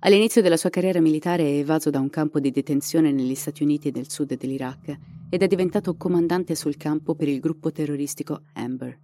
All'inizio 0.00 0.42
della 0.42 0.56
sua 0.56 0.68
carriera 0.68 1.00
militare 1.00 1.44
è 1.44 1.58
evaso 1.58 1.90
da 1.90 2.00
un 2.00 2.10
campo 2.10 2.40
di 2.40 2.50
detenzione 2.50 3.12
negli 3.12 3.36
Stati 3.36 3.62
Uniti 3.62 3.92
nel 3.92 4.10
sud 4.10 4.34
dell'Iraq 4.34 4.98
ed 5.30 5.42
è 5.44 5.46
diventato 5.46 5.96
comandante 5.96 6.56
sul 6.56 6.76
campo 6.76 7.14
per 7.14 7.28
il 7.28 7.38
gruppo 7.38 7.70
terroristico 7.70 8.42
Amber. 8.54 8.98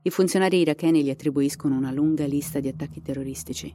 I 0.00 0.08
funzionari 0.08 0.58
iracheni 0.58 1.04
gli 1.04 1.10
attribuiscono 1.10 1.76
una 1.76 1.92
lunga 1.92 2.24
lista 2.24 2.60
di 2.60 2.68
attacchi 2.68 3.02
terroristici. 3.02 3.70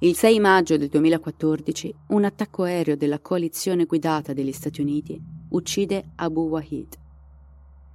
Il 0.00 0.16
6 0.16 0.40
maggio 0.40 0.76
del 0.76 0.88
2014 0.88 1.94
un 2.08 2.24
attacco 2.24 2.64
aereo 2.64 2.96
della 2.96 3.20
coalizione 3.20 3.84
guidata 3.84 4.32
dagli 4.32 4.52
Stati 4.52 4.80
Uniti 4.80 5.16
uccide 5.50 6.10
Abu 6.16 6.48
Wahid, 6.48 6.98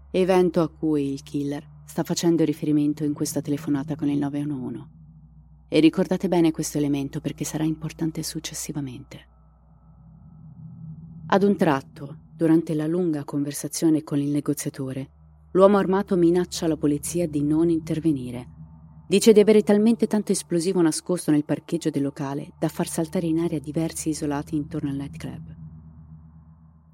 evento 0.09 0.61
a 0.61 0.69
cui 0.69 1.11
il 1.11 1.21
killer 1.21 1.71
sta 1.85 2.03
facendo 2.03 2.43
riferimento 2.43 3.03
in 3.03 3.13
questa 3.13 3.41
telefonata 3.41 3.95
con 3.95 4.09
il 4.09 4.17
911. 4.19 4.87
E 5.67 5.79
ricordate 5.79 6.27
bene 6.27 6.51
questo 6.51 6.77
elemento 6.77 7.21
perché 7.21 7.43
sarà 7.43 7.63
importante 7.63 8.23
successivamente. 8.23 9.27
Ad 11.27 11.43
un 11.43 11.55
tratto, 11.55 12.17
durante 12.35 12.73
la 12.73 12.87
lunga 12.87 13.23
conversazione 13.23 14.03
con 14.03 14.19
il 14.19 14.29
negoziatore, 14.29 15.09
L'uomo 15.55 15.77
armato 15.77 16.15
minaccia 16.15 16.65
la 16.67 16.77
polizia 16.77 17.27
di 17.27 17.43
non 17.43 17.69
intervenire. 17.69 18.47
Dice 19.07 19.33
di 19.33 19.39
avere 19.39 19.61
talmente 19.61 20.07
tanto 20.07 20.31
esplosivo 20.31 20.81
nascosto 20.81 21.29
nel 21.29 21.45
parcheggio 21.45 21.91
del 21.91 22.01
locale 22.01 22.53
da 22.57 22.69
far 22.69 22.87
saltare 22.87 23.27
in 23.27 23.37
aria 23.37 23.59
diversi 23.59 24.09
isolati 24.09 24.55
intorno 24.55 24.89
al 24.89 24.95
nightclub. 24.95 25.55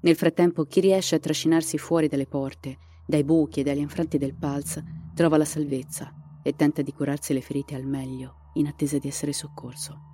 Nel 0.02 0.14
frattempo, 0.14 0.64
chi 0.64 0.80
riesce 0.80 1.14
a 1.14 1.18
trascinarsi 1.18 1.78
fuori 1.78 2.06
dalle 2.06 2.26
porte, 2.26 2.76
dai 3.10 3.24
buchi 3.24 3.60
e 3.60 3.62
dagli 3.62 3.80
infranti 3.80 4.16
del 4.16 4.34
Pulse, 4.34 5.10
trova 5.14 5.36
la 5.36 5.44
salvezza 5.44 6.40
e 6.42 6.56
tenta 6.56 6.80
di 6.80 6.92
curarsi 6.94 7.34
le 7.34 7.42
ferite 7.42 7.74
al 7.74 7.84
meglio, 7.84 8.50
in 8.54 8.66
attesa 8.66 8.96
di 8.96 9.08
essere 9.08 9.34
soccorso. 9.34 10.08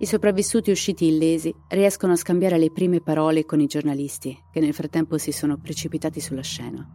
I 0.00 0.06
sopravvissuti 0.06 0.70
usciti 0.70 1.06
illesi 1.06 1.54
riescono 1.68 2.12
a 2.12 2.16
scambiare 2.16 2.56
le 2.58 2.70
prime 2.70 3.00
parole 3.00 3.44
con 3.44 3.60
i 3.60 3.66
giornalisti, 3.66 4.36
che 4.50 4.60
nel 4.60 4.74
frattempo 4.74 5.18
si 5.18 5.32
sono 5.32 5.58
precipitati 5.58 6.20
sulla 6.20 6.42
scena. 6.42 6.88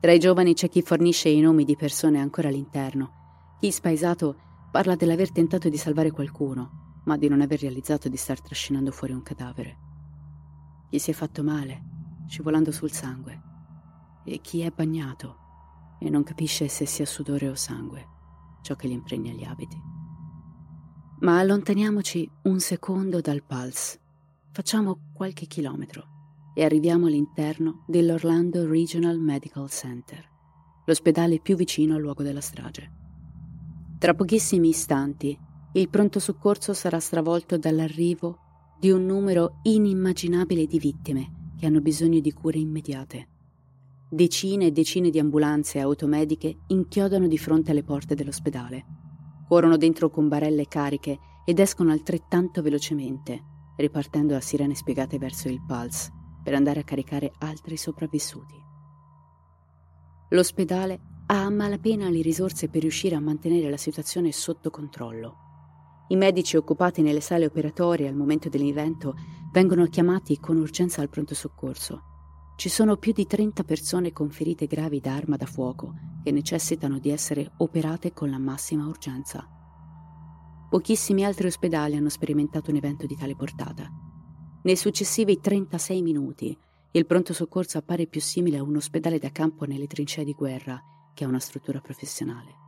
Tra 0.00 0.12
i 0.12 0.18
giovani 0.18 0.54
c'è 0.54 0.68
chi 0.68 0.82
fornisce 0.82 1.28
i 1.28 1.40
nomi 1.40 1.64
di 1.64 1.76
persone 1.76 2.20
ancora 2.20 2.48
all'interno, 2.48 3.56
chi 3.58 3.70
spaesato 3.70 4.36
parla 4.70 4.94
dell'aver 4.94 5.32
tentato 5.32 5.68
di 5.68 5.76
salvare 5.76 6.10
qualcuno, 6.10 7.02
ma 7.04 7.16
di 7.16 7.28
non 7.28 7.40
aver 7.40 7.60
realizzato 7.60 8.08
di 8.08 8.16
star 8.16 8.40
trascinando 8.40 8.90
fuori 8.90 9.12
un 9.12 9.22
cadavere. 9.22 9.78
Chi 10.90 10.98
si 10.98 11.10
è 11.10 11.14
fatto 11.14 11.42
male, 11.42 11.93
scivolando 12.26 12.72
sul 12.72 12.92
sangue, 12.92 13.52
e 14.24 14.40
chi 14.40 14.60
è 14.60 14.70
bagnato 14.70 15.42
e 15.98 16.10
non 16.10 16.22
capisce 16.22 16.68
se 16.68 16.86
sia 16.86 17.06
sudore 17.06 17.48
o 17.48 17.54
sangue, 17.54 18.06
ciò 18.62 18.74
che 18.74 18.88
gli 18.88 18.92
impregna 18.92 19.32
gli 19.32 19.44
abiti. 19.44 19.76
Ma 21.20 21.38
allontaniamoci 21.38 22.28
un 22.42 22.60
secondo 22.60 23.20
dal 23.20 23.42
Pulse. 23.44 24.00
Facciamo 24.50 25.12
qualche 25.12 25.46
chilometro 25.46 26.52
e 26.54 26.64
arriviamo 26.64 27.06
all'interno 27.06 27.84
dell'Orlando 27.86 28.66
Regional 28.66 29.18
Medical 29.18 29.68
Center, 29.70 30.28
l'ospedale 30.84 31.40
più 31.40 31.56
vicino 31.56 31.94
al 31.94 32.00
luogo 32.00 32.22
della 32.22 32.40
strage. 32.40 32.92
Tra 33.98 34.14
pochissimi 34.14 34.68
istanti 34.68 35.38
il 35.72 35.88
pronto 35.88 36.18
soccorso 36.20 36.72
sarà 36.74 37.00
stravolto 37.00 37.56
dall'arrivo 37.56 38.38
di 38.78 38.90
un 38.90 39.06
numero 39.06 39.58
inimmaginabile 39.62 40.66
di 40.66 40.78
vittime 40.78 41.43
che 41.56 41.66
hanno 41.66 41.80
bisogno 41.80 42.20
di 42.20 42.32
cure 42.32 42.58
immediate. 42.58 43.28
Decine 44.10 44.66
e 44.66 44.72
decine 44.72 45.10
di 45.10 45.18
ambulanze 45.18 45.78
e 45.78 45.82
automediche 45.82 46.56
inchiodano 46.68 47.26
di 47.26 47.38
fronte 47.38 47.70
alle 47.70 47.82
porte 47.82 48.14
dell'ospedale 48.14 49.02
Corrono 49.46 49.76
dentro 49.76 50.10
con 50.10 50.28
barelle 50.28 50.66
cariche 50.66 51.18
ed 51.44 51.58
escono 51.58 51.92
altrettanto 51.92 52.62
velocemente, 52.62 53.42
ripartendo 53.76 54.34
a 54.34 54.40
sirene 54.40 54.74
spiegate 54.74 55.18
verso 55.18 55.48
il 55.48 55.62
Pulse 55.64 56.10
per 56.42 56.54
andare 56.54 56.80
a 56.80 56.84
caricare 56.84 57.32
altri 57.38 57.76
sopravvissuti. 57.76 58.54
L'ospedale 60.30 61.00
ha 61.26 61.44
a 61.44 61.50
malapena 61.50 62.08
le 62.08 62.22
risorse 62.22 62.68
per 62.68 62.80
riuscire 62.80 63.14
a 63.14 63.20
mantenere 63.20 63.70
la 63.70 63.76
situazione 63.76 64.32
sotto 64.32 64.70
controllo. 64.70 65.36
I 66.08 66.16
medici 66.16 66.56
occupati 66.56 67.00
nelle 67.00 67.20
sale 67.20 67.46
operatorie 67.46 68.08
al 68.08 68.14
momento 68.14 68.50
dell'evento 68.50 69.14
vengono 69.50 69.86
chiamati 69.86 70.38
con 70.38 70.58
urgenza 70.58 71.00
al 71.00 71.08
pronto 71.08 71.34
soccorso. 71.34 72.02
Ci 72.56 72.68
sono 72.68 72.96
più 72.96 73.12
di 73.12 73.26
30 73.26 73.64
persone 73.64 74.12
con 74.12 74.28
ferite 74.30 74.66
gravi 74.66 75.00
da 75.00 75.14
arma 75.14 75.36
da 75.36 75.46
fuoco 75.46 75.94
che 76.22 76.30
necessitano 76.30 76.98
di 76.98 77.10
essere 77.10 77.52
operate 77.56 78.12
con 78.12 78.28
la 78.28 78.38
massima 78.38 78.86
urgenza. 78.86 79.48
Pochissimi 80.68 81.24
altri 81.24 81.46
ospedali 81.46 81.96
hanno 81.96 82.10
sperimentato 82.10 82.70
un 82.70 82.76
evento 82.76 83.06
di 83.06 83.16
tale 83.16 83.34
portata. 83.34 83.90
Nei 84.62 84.76
successivi 84.76 85.40
36 85.40 86.02
minuti, 86.02 86.56
il 86.92 87.06
pronto 87.06 87.32
soccorso 87.32 87.78
appare 87.78 88.06
più 88.06 88.20
simile 88.20 88.58
a 88.58 88.62
un 88.62 88.76
ospedale 88.76 89.18
da 89.18 89.30
campo 89.30 89.64
nelle 89.64 89.86
trincee 89.86 90.24
di 90.24 90.32
guerra 90.32 90.80
che 91.14 91.24
a 91.24 91.28
una 91.28 91.40
struttura 91.40 91.80
professionale. 91.80 92.63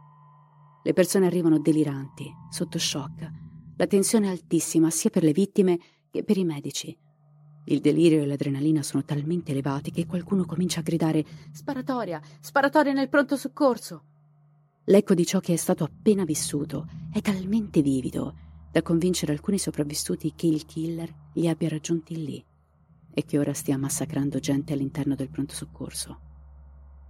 Le 0.87 0.93
persone 0.93 1.27
arrivano 1.27 1.59
deliranti, 1.59 2.33
sotto 2.49 2.79
shock. 2.79 3.29
La 3.77 3.89
tensione 3.89 4.29
è 4.29 4.31
altissima 4.31 4.89
sia 4.89 5.11
per 5.11 5.25
le 5.25 5.33
vittime 5.33 5.81
che 6.13 6.23
per 6.23 6.37
i 6.37 6.45
medici. 6.45 6.97
Il 7.65 7.81
delirio 7.81 8.23
e 8.23 8.27
l'adrenalina 8.27 8.85
sono 8.85 9.05
talmente 9.05 9.51
elevati 9.51 9.91
che 9.91 10.07
qualcuno 10.07 10.45
comincia 10.45 10.79
a 10.79 10.83
gridare 10.85 11.25
Sparatoria! 11.51 12.23
Sparatoria 12.39 12.93
nel 12.93 13.09
pronto 13.09 13.37
soccorso! 13.37 14.05
L'eco 14.85 15.15
di 15.15 15.27
ciò 15.27 15.41
che 15.41 15.55
è 15.55 15.57
stato 15.57 15.83
appena 15.83 16.23
vissuto 16.23 16.87
è 17.13 17.21
talmente 17.21 17.83
vivido 17.83 18.37
da 18.71 18.81
convincere 18.83 19.33
alcuni 19.33 19.59
sopravvissuti 19.59 20.35
che 20.37 20.47
il 20.47 20.67
killer 20.67 21.13
li 21.33 21.49
abbia 21.49 21.69
raggiunti 21.69 22.25
lì 22.25 22.45
e 23.13 23.25
che 23.25 23.39
ora 23.41 23.55
stia 23.55 23.77
massacrando 23.77 24.39
gente 24.39 24.73
all'interno 24.73 25.17
del 25.17 25.31
pronto 25.31 25.53
soccorso. 25.53 26.21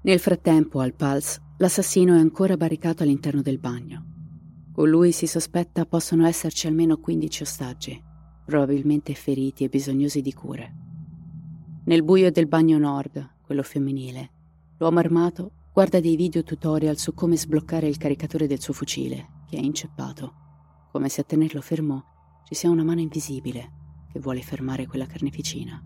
Nel 0.00 0.18
frattempo, 0.18 0.80
al 0.80 0.94
Pulse, 0.94 1.42
l'assassino 1.58 2.14
è 2.14 2.18
ancora 2.18 2.56
barricato 2.56 3.02
all'interno 3.02 3.40
del 3.40 3.58
bagno. 3.58 4.04
Con 4.72 4.90
lui 4.90 5.12
si 5.12 5.26
sospetta 5.26 5.86
possono 5.86 6.26
esserci 6.26 6.66
almeno 6.66 6.98
15 6.98 7.42
ostaggi, 7.42 8.02
probabilmente 8.44 9.14
feriti 9.14 9.64
e 9.64 9.68
bisognosi 9.68 10.20
di 10.20 10.34
cure. 10.34 10.74
Nel 11.84 12.02
buio 12.02 12.30
del 12.30 12.46
bagno 12.46 12.76
nord, 12.76 13.36
quello 13.42 13.62
femminile, 13.62 14.30
l'uomo 14.78 14.98
armato 14.98 15.52
guarda 15.72 15.98
dei 16.00 16.16
video 16.16 16.42
tutorial 16.42 16.98
su 16.98 17.14
come 17.14 17.36
sbloccare 17.36 17.88
il 17.88 17.96
caricatore 17.96 18.46
del 18.46 18.60
suo 18.60 18.74
fucile, 18.74 19.44
che 19.48 19.56
è 19.56 19.60
inceppato, 19.60 20.32
come 20.92 21.08
se 21.08 21.22
a 21.22 21.24
tenerlo 21.24 21.62
fermo 21.62 22.42
ci 22.44 22.54
sia 22.54 22.70
una 22.70 22.84
mano 22.84 23.00
invisibile 23.00 23.72
che 24.12 24.20
vuole 24.20 24.42
fermare 24.42 24.86
quella 24.86 25.06
carneficina. 25.06 25.82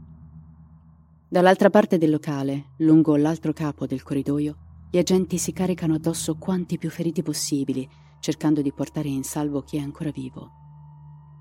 Dall'altra 1.28 1.70
parte 1.70 1.96
del 1.96 2.10
locale, 2.10 2.70
lungo 2.78 3.14
l'altro 3.14 3.52
capo 3.52 3.86
del 3.86 4.02
corridoio, 4.02 4.69
gli 4.90 4.98
agenti 4.98 5.38
si 5.38 5.52
caricano 5.52 5.94
addosso 5.94 6.36
quanti 6.36 6.76
più 6.76 6.90
feriti 6.90 7.22
possibili, 7.22 7.88
cercando 8.18 8.60
di 8.60 8.72
portare 8.72 9.08
in 9.08 9.22
salvo 9.22 9.62
chi 9.62 9.76
è 9.76 9.80
ancora 9.80 10.10
vivo. 10.10 10.50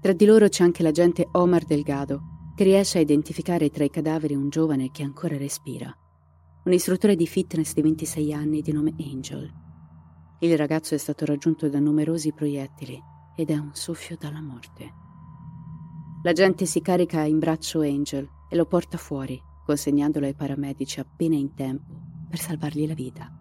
Tra 0.02 0.14
di 0.14 0.26
loro 0.26 0.48
c'è 0.48 0.64
anche 0.64 0.84
l'agente 0.84 1.28
Omar 1.32 1.66
Delgado, 1.66 2.54
che 2.56 2.64
riesce 2.64 3.00
a 3.00 3.02
identificare 3.02 3.70
tra 3.70 3.84
i 3.84 3.90
cadaveri 3.90 4.36
un 4.36 4.50
giovane 4.50 4.92
che 4.92 5.02
ancora 5.02 5.36
respira, 5.36 5.92
un 6.66 6.74
istruttore 6.74 7.16
di 7.16 7.26
fitness 7.26 7.74
di 7.74 7.82
26 7.82 8.34
anni 8.34 8.62
di 8.62 8.72
nome 8.72 8.94
Angel. 9.00 9.52
Il 10.42 10.56
ragazzo 10.56 10.94
è 10.94 10.98
stato 10.98 11.26
raggiunto 11.26 11.70
da 11.70 11.80
numerosi 11.80 12.32
proiettili 12.34 13.02
ed 13.36 13.50
è 13.50 13.58
un 13.58 13.72
soffio 13.74 14.16
dalla 14.16 14.42
morte. 14.42 14.94
L'agente 16.22 16.66
si 16.66 16.82
carica 16.82 17.22
in 17.22 17.40
braccio 17.40 17.82
Angel 17.82 18.30
e 18.48 18.56
lo 18.56 18.66
porta 18.66 18.98
fuori, 18.98 19.42
consegnandolo 19.66 20.28
ai 20.28 20.36
paramedici 20.36 21.00
appena 21.00 21.36
in 21.36 21.56
tempo 21.56 22.00
per 22.30 22.40
salvargli 22.40 22.86
la 22.88 22.94
vita. 22.94 23.39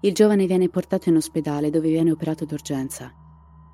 Il 0.00 0.12
giovane 0.14 0.46
viene 0.46 0.68
portato 0.68 1.08
in 1.08 1.16
ospedale 1.16 1.70
dove 1.70 1.88
viene 1.88 2.12
operato 2.12 2.44
d'urgenza 2.44 3.12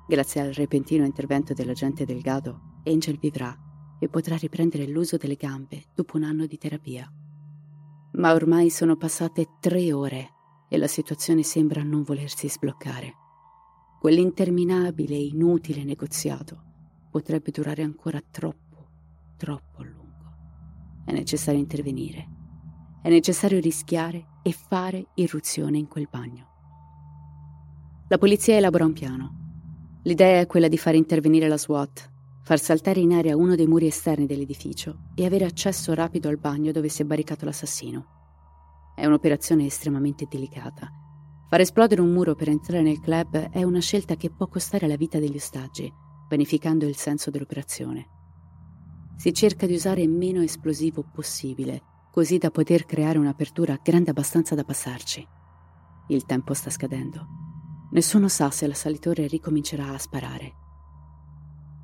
Grazie 0.07 0.41
al 0.41 0.53
repentino 0.53 1.03
intervento 1.03 1.55
dell'agente 1.55 2.05
Delgado, 2.05 2.81
Angel 2.83 3.17
vivrà 3.17 3.57
e 3.97 4.07
potrà 4.07 4.35
riprendere 4.35 4.85
l'uso 4.85 5.17
delle 5.17 5.35
gambe 5.35 5.85
dopo 5.95 6.17
un 6.17 6.23
anno 6.23 6.45
di 6.45 6.59
terapia. 6.59 7.11
Ma 8.11 8.33
ormai 8.33 8.69
sono 8.69 8.97
passate 8.97 9.57
tre 9.59 9.91
ore 9.91 10.33
e 10.69 10.77
la 10.77 10.85
situazione 10.85 11.41
sembra 11.41 11.81
non 11.81 12.03
volersi 12.03 12.47
sbloccare. 12.47 13.13
Quell'interminabile 13.99 15.15
e 15.15 15.25
inutile 15.25 15.83
negoziato 15.83 16.61
potrebbe 17.09 17.49
durare 17.49 17.81
ancora 17.81 18.21
troppo, 18.29 18.89
troppo 19.37 19.81
a 19.81 19.85
lungo. 19.85 21.03
È 21.03 21.11
necessario 21.13 21.59
intervenire. 21.59 22.29
È 23.01 23.09
necessario 23.09 23.59
rischiare 23.59 24.27
e 24.45 24.51
fare 24.51 25.07
irruzione 25.15 25.79
in 25.79 25.87
quel 25.87 26.07
bagno. 26.07 26.45
La 28.09 28.19
polizia 28.19 28.55
elabora 28.55 28.85
un 28.85 28.93
piano 28.93 29.43
L'idea 30.07 30.39
è 30.39 30.45
quella 30.45 30.67
di 30.67 30.77
far 30.77 30.93
intervenire 30.93 31.47
la 31.47 31.57
SWAT, 31.57 32.11
far 32.43 32.59
saltare 32.59 32.99
in 32.99 33.11
aria 33.11 33.35
uno 33.35 33.55
dei 33.55 33.65
muri 33.65 33.87
esterni 33.87 34.27
dell'edificio 34.27 35.07
e 35.15 35.25
avere 35.25 35.45
accesso 35.45 35.95
rapido 35.95 36.29
al 36.29 36.37
bagno 36.37 36.71
dove 36.71 36.89
si 36.89 37.01
è 37.01 37.05
barricato 37.05 37.43
l'assassino. 37.43 38.93
È 38.95 39.03
un'operazione 39.03 39.65
estremamente 39.65 40.27
delicata. 40.29 40.91
Far 41.49 41.59
esplodere 41.59 42.01
un 42.01 42.11
muro 42.11 42.35
per 42.35 42.49
entrare 42.49 42.83
nel 42.83 42.99
club 42.99 43.49
è 43.49 43.63
una 43.63 43.79
scelta 43.79 44.15
che 44.15 44.29
può 44.29 44.45
costare 44.47 44.85
la 44.85 44.95
vita 44.95 45.17
degli 45.17 45.37
ostaggi, 45.37 45.91
vanificando 46.29 46.85
il 46.85 46.95
senso 46.95 47.31
dell'operazione. 47.31 48.07
Si 49.17 49.33
cerca 49.33 49.65
di 49.65 49.73
usare 49.73 50.05
meno 50.05 50.43
esplosivo 50.43 51.03
possibile, 51.11 51.81
così 52.15 52.37
da 52.37 52.49
poter 52.49 52.85
creare 52.85 53.17
un'apertura 53.17 53.77
grande 53.83 54.11
abbastanza 54.11 54.55
da 54.55 54.63
passarci. 54.63 55.27
Il 56.07 56.25
tempo 56.25 56.53
sta 56.53 56.69
scadendo. 56.69 57.27
Nessuno 57.91 58.29
sa 58.29 58.49
se 58.51 58.65
l'assalitore 58.67 59.27
ricomincerà 59.27 59.89
a 59.89 59.97
sparare. 59.97 60.53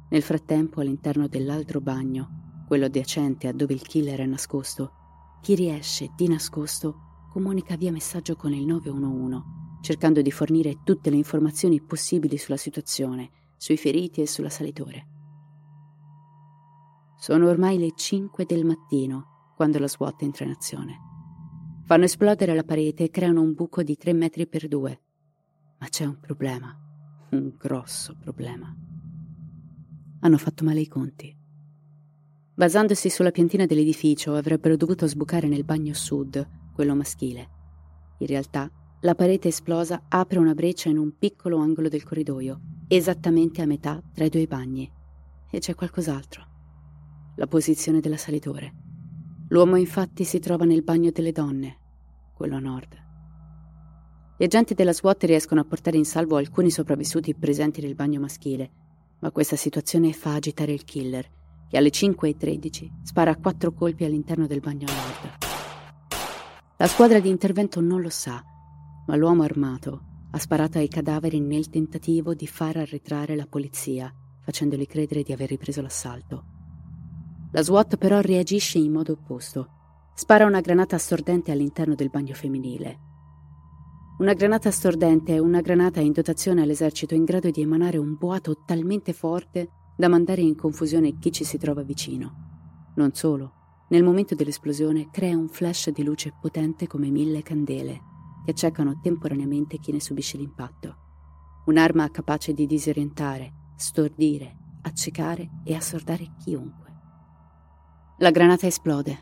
Nel 0.09 0.21
frattempo, 0.21 0.79
all'interno 0.79 1.27
dell'altro 1.27 1.81
bagno, 1.81 2.63
quello 2.65 2.85
adiacente 2.85 3.49
a 3.49 3.51
dove 3.51 3.73
il 3.73 3.81
killer 3.81 4.21
è 4.21 4.25
nascosto, 4.25 5.39
chi 5.41 5.53
riesce 5.53 6.13
di 6.15 6.29
nascosto 6.29 7.27
comunica 7.29 7.75
via 7.75 7.91
messaggio 7.91 8.37
con 8.37 8.53
il 8.53 8.65
911, 8.65 9.43
cercando 9.81 10.21
di 10.21 10.31
fornire 10.31 10.79
tutte 10.85 11.09
le 11.09 11.17
informazioni 11.17 11.81
possibili 11.81 12.37
sulla 12.37 12.55
situazione, 12.55 13.31
sui 13.57 13.75
feriti 13.75 14.21
e 14.21 14.27
sull'assalitore. 14.27 15.07
Sono 17.17 17.49
ormai 17.49 17.77
le 17.77 17.91
5 17.93 18.45
del 18.45 18.63
mattino 18.63 19.31
quando 19.61 19.77
la 19.77 19.87
SWAT 19.87 20.23
entra 20.23 20.45
in 20.45 20.51
azione. 20.51 20.99
Fanno 21.85 22.05
esplodere 22.05 22.55
la 22.55 22.63
parete 22.63 23.03
e 23.03 23.09
creano 23.11 23.41
un 23.41 23.53
buco 23.53 23.83
di 23.83 23.95
3 23.95 24.13
metri 24.13 24.47
per 24.47 24.67
2 24.67 25.01
ma 25.81 25.87
c'è 25.87 26.05
un 26.05 26.19
problema, 26.19 26.75
un 27.31 27.53
grosso 27.57 28.15
problema. 28.15 28.73
Hanno 30.19 30.37
fatto 30.37 30.63
male 30.63 30.79
i 30.79 30.87
conti. 30.87 31.35
Basandosi 32.53 33.09
sulla 33.09 33.31
piantina 33.31 33.65
dell'edificio, 33.65 34.35
avrebbero 34.35 34.75
dovuto 34.75 35.07
sbucare 35.07 35.47
nel 35.47 35.63
bagno 35.63 35.95
sud, 35.95 36.71
quello 36.71 36.95
maschile. 36.95 37.49
In 38.19 38.27
realtà, 38.27 38.69
la 39.01 39.15
parete 39.15 39.47
esplosa 39.47 40.03
apre 40.07 40.37
una 40.37 40.53
breccia 40.53 40.89
in 40.89 40.99
un 40.99 41.17
piccolo 41.17 41.57
angolo 41.57 41.89
del 41.89 42.03
corridoio, 42.03 42.61
esattamente 42.87 43.63
a 43.63 43.65
metà 43.65 43.99
tra 44.13 44.25
i 44.25 44.29
due 44.29 44.45
bagni. 44.45 44.91
E 45.49 45.57
c'è 45.57 45.73
qualcos'altro. 45.73 46.45
La 47.37 47.47
posizione 47.47 48.01
dell'assalitore. 48.01 48.90
L'uomo 49.51 49.75
infatti 49.75 50.23
si 50.23 50.39
trova 50.39 50.63
nel 50.63 50.81
bagno 50.81 51.11
delle 51.11 51.33
donne, 51.33 51.77
quello 52.33 52.55
a 52.55 52.59
nord. 52.59 52.97
Gli 54.37 54.45
agenti 54.45 54.73
della 54.73 54.93
SWAT 54.93 55.25
riescono 55.25 55.59
a 55.59 55.65
portare 55.65 55.97
in 55.97 56.05
salvo 56.05 56.37
alcuni 56.37 56.71
sopravvissuti 56.71 57.35
presenti 57.35 57.81
nel 57.81 57.93
bagno 57.93 58.21
maschile, 58.21 58.71
ma 59.19 59.29
questa 59.31 59.57
situazione 59.57 60.13
fa 60.13 60.35
agitare 60.35 60.71
il 60.71 60.85
killer, 60.85 61.29
che 61.67 61.77
alle 61.77 61.89
5.13 61.89 63.03
spara 63.03 63.35
quattro 63.35 63.73
colpi 63.73 64.05
all'interno 64.05 64.47
del 64.47 64.61
bagno 64.61 64.87
a 64.87 64.93
nord. 64.93 65.37
La 66.77 66.87
squadra 66.87 67.19
di 67.19 67.27
intervento 67.27 67.81
non 67.81 67.99
lo 67.99 68.09
sa, 68.09 68.41
ma 69.05 69.15
l'uomo 69.17 69.43
armato 69.43 70.03
ha 70.31 70.39
sparato 70.39 70.77
ai 70.77 70.87
cadaveri 70.87 71.41
nel 71.41 71.69
tentativo 71.69 72.33
di 72.33 72.47
far 72.47 72.77
arretrare 72.77 73.35
la 73.35 73.47
polizia, 73.47 74.09
facendoli 74.39 74.85
credere 74.85 75.23
di 75.23 75.33
aver 75.33 75.49
ripreso 75.49 75.81
l'assalto. 75.81 76.50
La 77.51 77.63
SWAT 77.63 77.97
però 77.97 78.19
reagisce 78.19 78.77
in 78.77 78.91
modo 78.91 79.13
opposto. 79.13 79.67
Spara 80.13 80.45
una 80.45 80.61
granata 80.61 80.95
assordente 80.95 81.51
all'interno 81.51 81.95
del 81.95 82.09
bagno 82.09 82.33
femminile 82.33 83.09
una 84.21 84.35
granata 84.35 84.69
stordente 84.69 85.33
è 85.33 85.39
una 85.39 85.61
granata 85.61 85.99
in 85.99 86.11
dotazione 86.11 86.61
all'esercito 86.61 87.15
in 87.15 87.23
grado 87.23 87.49
di 87.49 87.61
emanare 87.61 87.97
un 87.97 88.15
boato 88.19 88.61
talmente 88.67 89.13
forte 89.13 89.71
da 89.97 90.09
mandare 90.09 90.41
in 90.41 90.55
confusione 90.55 91.17
chi 91.17 91.31
ci 91.31 91.43
si 91.43 91.57
trova 91.57 91.81
vicino. 91.81 92.91
Non 92.97 93.15
solo, 93.15 93.85
nel 93.89 94.03
momento 94.03 94.35
dell'esplosione 94.35 95.09
crea 95.09 95.35
un 95.35 95.47
flash 95.47 95.89
di 95.89 96.03
luce 96.03 96.35
potente 96.39 96.85
come 96.85 97.09
mille 97.09 97.41
candele, 97.41 97.99
che 98.45 98.51
accecano 98.51 98.99
temporaneamente 99.01 99.79
chi 99.79 99.91
ne 99.91 99.99
subisce 99.99 100.37
l'impatto. 100.37 100.97
Un'arma 101.65 102.11
capace 102.11 102.53
di 102.53 102.67
disorientare, 102.67 103.71
stordire, 103.75 104.55
accecare 104.83 105.49
e 105.63 105.73
assordare 105.73 106.35
chiunque. 106.37 106.80
La 108.21 108.29
granata 108.29 108.67
esplode. 108.67 109.19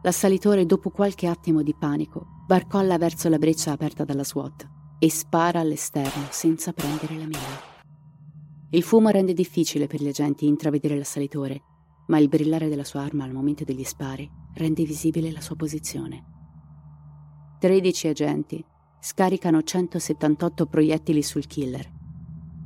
L'assalitore, 0.00 0.64
dopo 0.64 0.90
qualche 0.90 1.26
attimo 1.26 1.60
di 1.60 1.74
panico, 1.74 2.44
barcolla 2.46 2.96
verso 2.96 3.28
la 3.28 3.36
breccia 3.36 3.72
aperta 3.72 4.04
dalla 4.04 4.22
SWAT 4.22 4.68
e 5.00 5.10
spara 5.10 5.58
all'esterno 5.58 6.26
senza 6.30 6.72
prendere 6.72 7.16
la 7.16 7.26
mira. 7.26 7.40
Il 8.70 8.84
fumo 8.84 9.08
rende 9.08 9.32
difficile 9.32 9.88
per 9.88 10.00
gli 10.00 10.06
agenti 10.06 10.46
intravedere 10.46 10.96
l'assalitore, 10.96 11.62
ma 12.06 12.18
il 12.18 12.28
brillare 12.28 12.68
della 12.68 12.84
sua 12.84 13.00
arma 13.00 13.24
al 13.24 13.32
momento 13.32 13.64
degli 13.64 13.82
spari 13.82 14.30
rende 14.54 14.84
visibile 14.84 15.32
la 15.32 15.40
sua 15.40 15.56
posizione. 15.56 16.24
13 17.58 18.06
agenti 18.06 18.64
scaricano 19.00 19.64
178 19.64 20.66
proiettili 20.66 21.24
sul 21.24 21.48
killer. 21.48 21.92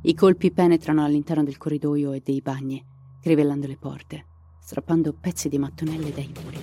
I 0.03 0.13
colpi 0.13 0.51
penetrano 0.51 1.03
all'interno 1.03 1.43
del 1.43 1.57
corridoio 1.57 2.11
e 2.11 2.21
dei 2.23 2.41
bagni, 2.41 2.85
crivellando 3.19 3.65
le 3.65 3.77
porte, 3.77 4.25
strappando 4.63 5.11
pezzi 5.11 5.49
di 5.49 5.59
mattonelle 5.59 6.13
dai 6.13 6.31
muri. 6.41 6.57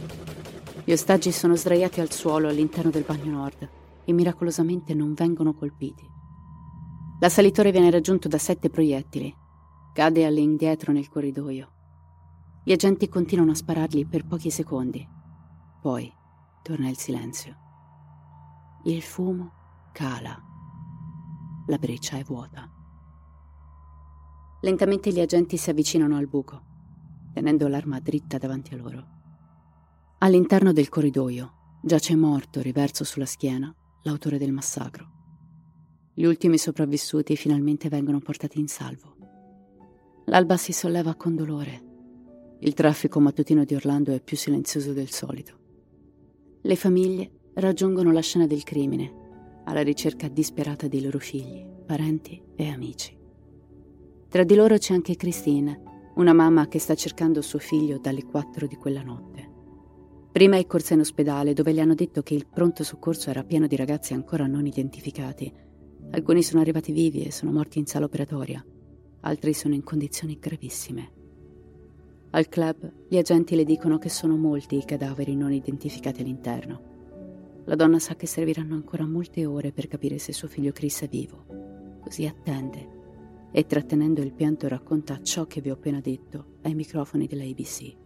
Gli 0.85 0.93
ostaggi 0.93 1.31
sono 1.31 1.55
sdraiati 1.55 2.01
al 2.01 2.11
suolo 2.11 2.49
all'interno 2.49 2.91
del 2.91 3.05
bagno 3.07 3.31
nord 3.31 3.71
e 4.07 4.13
miracolosamente 4.15 4.95
non 4.95 5.13
vengono 5.13 5.53
colpiti. 5.53 6.09
L'assalitore 7.21 7.71
viene 7.71 7.91
raggiunto 7.91 8.27
da 8.27 8.39
sette 8.39 8.71
proiettili. 8.71 9.37
Cade 9.93 10.25
all'indietro 10.25 10.93
nel 10.93 11.11
corridoio. 11.11 11.73
Gli 12.65 12.73
agenti 12.73 13.07
continuano 13.11 13.51
a 13.51 13.55
sparargli 13.55 14.07
per 14.07 14.25
pochi 14.25 14.51
secondi. 14.51 15.07
Poi 15.83 16.11
torna 16.63 16.89
il 16.89 16.97
silenzio. 16.97 17.55
Il 18.85 19.03
fumo 19.03 19.53
cala. 19.93 20.43
La 21.67 21.77
breccia 21.77 22.17
è 22.17 22.23
vuota. 22.23 22.67
Lentamente 24.63 25.13
gli 25.13 25.21
agenti 25.21 25.59
si 25.59 25.69
avvicinano 25.69 26.17
al 26.17 26.29
buco, 26.29 26.63
tenendo 27.33 27.69
l'arma 27.69 28.01
dritta 28.01 28.39
davanti 28.39 28.75
a 28.75 28.77
loro. 28.77 29.07
All'interno 30.19 30.73
del 30.73 30.89
corridoio 30.89 31.55
giace 31.83 32.15
morto, 32.15 32.61
riverso 32.61 33.05
sulla 33.05 33.25
schiena, 33.25 33.75
l'autore 34.03 34.39
del 34.39 34.53
massacro. 34.53 35.19
Gli 36.13 36.25
ultimi 36.25 36.59
sopravvissuti 36.59 37.37
finalmente 37.37 37.89
vengono 37.89 38.19
portati 38.19 38.59
in 38.59 38.69
salvo. 38.69 39.17
L'alba 40.27 40.57
si 40.57 40.73
solleva 40.73 41.15
con 41.15 41.35
dolore. 41.35 41.89
Il 42.61 42.75
traffico 42.75 43.21
mattutino 43.21 43.65
di 43.65 43.75
Orlando 43.75 44.13
è 44.13 44.21
più 44.21 44.37
silenzioso 44.37 44.93
del 44.93 45.11
solito. 45.11 45.59
Le 46.61 46.77
famiglie 46.77 47.31
raggiungono 47.55 48.13
la 48.13 48.21
scena 48.21 48.47
del 48.47 48.63
crimine, 48.63 49.63
alla 49.65 49.83
ricerca 49.83 50.29
disperata 50.29 50.87
dei 50.89 51.01
loro 51.01 51.19
figli, 51.19 51.65
parenti 51.87 52.41
e 52.55 52.69
amici. 52.69 53.17
Tra 54.29 54.45
di 54.45 54.55
loro 54.55 54.77
c'è 54.77 54.93
anche 54.93 55.17
Christine, 55.17 55.83
una 56.21 56.35
mamma 56.35 56.69
che 56.69 56.79
sta 56.79 56.95
cercando 56.95 57.41
suo 57.41 57.59
figlio 57.59 57.99
dalle 57.99 58.25
4 58.25 58.67
di 58.67 58.77
quella 58.77 59.03
notte. 59.03 59.49
Prima 60.31 60.59
è 60.59 60.67
corsa 60.67 60.93
in 60.93 61.01
ospedale 61.01 61.55
dove 61.55 61.73
le 61.73 61.81
hanno 61.81 61.95
detto 61.95 62.23
che 62.23 62.35
il 62.35 62.47
pronto 62.47 62.85
soccorso 62.85 63.31
era 63.31 63.43
pieno 63.43 63.67
di 63.67 63.75
ragazzi 63.75 64.13
ancora 64.13 64.47
non 64.47 64.67
identificati. 64.67 65.51
Alcuni 66.11 66.43
sono 66.43 66.61
arrivati 66.61 66.93
vivi 66.93 67.23
e 67.23 67.33
sono 67.33 67.53
morti 67.53 67.79
in 67.79 67.87
sala 67.87 68.05
operatoria, 68.05 68.63
altri 69.21 69.55
sono 69.55 69.75
in 69.75 69.83
condizioni 69.83 70.39
gravissime. 70.39 71.11
Al 72.33 72.49
club 72.51 72.93
gli 73.09 73.17
agenti 73.17 73.57
le 73.57 73.65
dicono 73.65 73.97
che 73.97 74.11
sono 74.11 74.37
molti 74.37 74.77
i 74.77 74.85
cadaveri 74.85 75.35
non 75.35 75.53
identificati 75.53 76.21
all'interno. 76.21 77.63
La 77.65 77.77
donna 77.77 77.99
sa 77.99 78.15
che 78.15 78.27
serviranno 78.27 78.75
ancora 78.75 79.07
molte 79.07 79.47
ore 79.47 79.73
per 79.73 79.89
capire 79.89 80.19
se 80.19 80.35
suo 80.35 80.49
figlio 80.49 80.73
Chris 80.73 81.01
è 81.01 81.09
vivo, 81.09 81.99
così 82.03 82.27
attende 82.27 82.99
e 83.53 83.67
trattenendo 83.67 84.21
il 84.21 84.33
pianto 84.33 84.69
racconta 84.69 85.21
ciò 85.23 85.47
che 85.47 85.61
vi 85.61 85.71
ho 85.71 85.75
appena 85.75 86.01
detto 86.01 86.45
ai 86.63 86.75
microfoni 86.75 87.27
dell'ABC. 87.27 87.97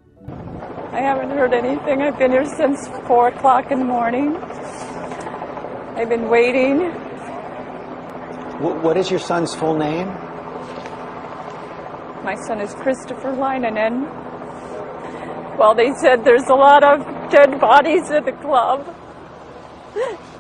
I 0.92 1.00
haven't 1.00 1.32
heard 1.32 1.52
anything. 1.52 2.00
I've 2.00 2.16
been 2.16 2.30
here 2.30 2.46
since 2.46 2.88
4 3.06 3.28
o'clock 3.28 3.70
in 3.70 3.78
the 3.78 3.84
morning. 3.84 4.36
I've 5.96 6.08
been 6.08 6.28
waiting. 6.28 6.90
What 8.60 8.96
is 8.96 9.10
your 9.10 9.20
son's 9.20 9.54
full 9.54 9.76
name? 9.76 10.06
My 12.22 12.36
son 12.46 12.60
is 12.60 12.72
Christopher 12.74 13.32
Leinenen. 13.32 14.08
Well, 15.58 15.74
they 15.74 15.92
said 16.00 16.24
there's 16.24 16.48
a 16.48 16.54
lot 16.54 16.82
of 16.82 17.04
dead 17.30 17.60
bodies 17.60 18.10
at 18.10 18.24
the 18.24 18.32
club. 18.32 18.86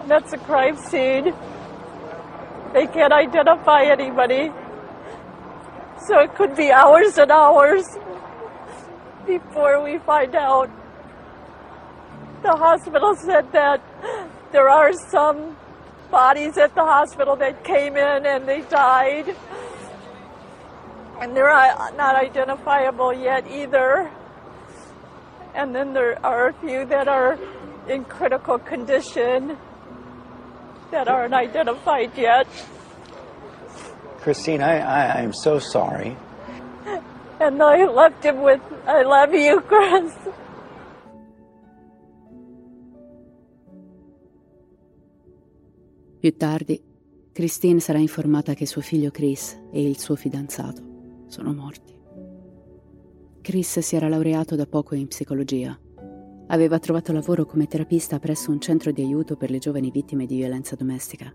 That's 0.06 0.32
a 0.32 0.38
crime 0.38 0.76
scene. 0.76 1.34
They 2.72 2.86
can't 2.86 3.12
identify 3.12 3.84
anybody. 3.84 4.50
So 6.06 6.20
it 6.20 6.34
could 6.34 6.54
be 6.54 6.70
hours 6.70 7.16
and 7.16 7.30
hours 7.30 7.84
before 9.26 9.82
we 9.82 9.98
find 9.98 10.34
out. 10.34 10.70
The 12.42 12.52
hospital 12.52 13.16
said 13.16 13.50
that 13.52 13.80
there 14.52 14.68
are 14.68 14.92
some 14.92 15.56
bodies 16.10 16.58
at 16.58 16.74
the 16.74 16.82
hospital 16.82 17.36
that 17.36 17.64
came 17.64 17.96
in 17.96 18.26
and 18.26 18.46
they 18.46 18.60
died. 18.62 19.34
And 21.20 21.34
they're 21.34 21.48
not 21.96 22.16
identifiable 22.16 23.14
yet 23.14 23.46
either. 23.50 24.10
And 25.54 25.74
then 25.74 25.94
there 25.94 26.18
are 26.26 26.48
a 26.48 26.52
few 26.52 26.84
that 26.86 27.08
are 27.08 27.38
in 27.88 28.04
critical 28.04 28.58
condition 28.58 29.56
that 30.90 31.08
aren't 31.08 31.32
identified 31.32 32.10
yet. 32.16 32.46
Christine, 34.24 34.62
I, 34.62 34.78
I, 34.78 35.20
I'm 35.20 35.34
so 35.34 35.58
sorry. 35.58 36.16
And 37.40 37.62
I 37.62 37.84
left 37.84 38.24
him 38.24 38.42
with, 38.42 38.62
I 38.86 39.02
love 39.02 39.34
you, 39.34 39.60
Chris. 39.68 40.14
Più 46.20 46.36
tardi, 46.38 46.82
Christine 47.34 47.80
sarà 47.80 47.98
informata 47.98 48.54
che 48.54 48.64
suo 48.64 48.80
figlio 48.80 49.10
Chris 49.10 49.60
e 49.70 49.86
il 49.86 49.98
suo 49.98 50.16
fidanzato 50.16 50.82
sono 51.26 51.52
morti. 51.52 51.94
Chris 53.42 53.80
si 53.80 53.94
era 53.94 54.08
laureato 54.08 54.56
da 54.56 54.64
poco 54.64 54.94
in 54.94 55.06
psicologia. 55.06 55.78
Aveva 56.46 56.78
trovato 56.78 57.12
lavoro 57.12 57.44
come 57.44 57.66
terapista 57.66 58.18
presso 58.18 58.50
un 58.50 58.58
centro 58.58 58.90
di 58.90 59.02
aiuto 59.02 59.36
per 59.36 59.50
le 59.50 59.58
giovani 59.58 59.90
vittime 59.90 60.24
di 60.24 60.36
violenza 60.36 60.76
domestica. 60.76 61.30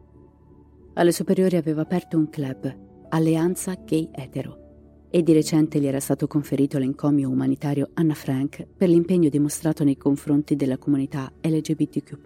Alle 0.99 1.13
superiori 1.13 1.55
aveva 1.55 1.83
aperto 1.83 2.17
un 2.17 2.29
club, 2.29 2.75
Alleanza 3.07 3.73
Gay 3.85 4.09
Etero, 4.11 5.07
e 5.09 5.23
di 5.23 5.31
recente 5.31 5.79
gli 5.79 5.87
era 5.87 6.01
stato 6.01 6.27
conferito 6.27 6.77
l'encomio 6.77 7.29
umanitario 7.29 7.91
Anna 7.93 8.13
Frank 8.13 8.67
per 8.75 8.89
l'impegno 8.89 9.29
dimostrato 9.29 9.85
nei 9.85 9.95
confronti 9.95 10.57
della 10.57 10.77
comunità 10.77 11.31
LGBTQ. 11.39 12.19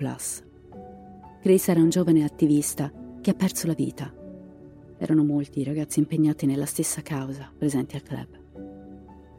Chris 1.39 1.67
era 1.67 1.81
un 1.81 1.89
giovane 1.89 2.23
attivista 2.23 2.91
che 3.21 3.29
ha 3.29 3.35
perso 3.35 3.67
la 3.67 3.75
vita. 3.75 4.11
Erano 4.97 5.23
molti 5.23 5.59
i 5.59 5.63
ragazzi 5.63 5.99
impegnati 5.99 6.47
nella 6.47 6.65
stessa 6.65 7.03
causa 7.03 7.51
presenti 7.55 7.95
al 7.95 8.01
club. 8.01 8.39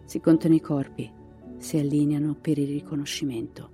Si 0.04 0.20
contano 0.20 0.54
i 0.54 0.60
corpi, 0.60 1.10
si 1.56 1.76
allineano 1.76 2.36
per 2.40 2.56
il 2.58 2.68
riconoscimento. 2.68 3.70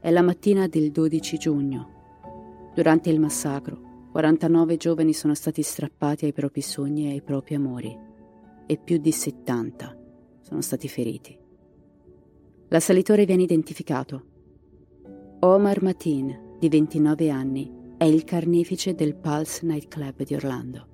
È 0.00 0.10
la 0.10 0.22
mattina 0.22 0.66
del 0.66 0.90
12 0.90 1.38
giugno. 1.38 2.70
Durante 2.74 3.08
il 3.08 3.20
massacro, 3.20 3.86
49 4.10 4.76
giovani 4.76 5.12
sono 5.12 5.34
stati 5.34 5.62
strappati 5.62 6.24
ai 6.24 6.32
propri 6.32 6.62
sogni 6.62 7.08
e 7.08 7.10
ai 7.10 7.22
propri 7.22 7.54
amori 7.54 7.96
e 8.66 8.76
più 8.76 8.98
di 8.98 9.12
70 9.12 9.96
sono 10.40 10.60
stati 10.62 10.88
feriti. 10.88 11.38
L'assalitore 12.68 13.24
viene 13.24 13.42
identificato. 13.42 14.24
Omar 15.40 15.82
Matin, 15.82 16.56
di 16.58 16.68
29 16.68 17.30
anni, 17.30 17.72
è 17.96 18.04
il 18.04 18.24
carnefice 18.24 18.94
del 18.94 19.14
Pulse 19.14 19.64
Nightclub 19.66 20.22
di 20.22 20.34
Orlando. 20.34 20.86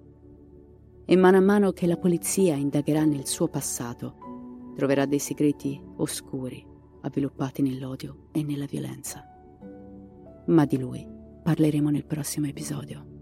E 1.04 1.16
mano 1.16 1.36
a 1.36 1.40
mano 1.40 1.72
che 1.72 1.86
la 1.86 1.96
polizia 1.96 2.54
indagherà 2.54 3.04
nel 3.04 3.26
suo 3.26 3.48
passato, 3.48 4.72
troverà 4.74 5.06
dei 5.06 5.18
segreti 5.18 5.80
oscuri 5.96 6.64
avviluppati 7.02 7.62
nell'odio 7.62 8.28
e 8.32 8.42
nella 8.42 8.66
violenza. 8.66 9.24
Ma 10.46 10.64
di 10.64 10.78
lui 10.78 11.13
parleremo 11.44 11.90
nel 11.90 12.06
prossimo 12.06 12.46
episodio. 12.46 13.12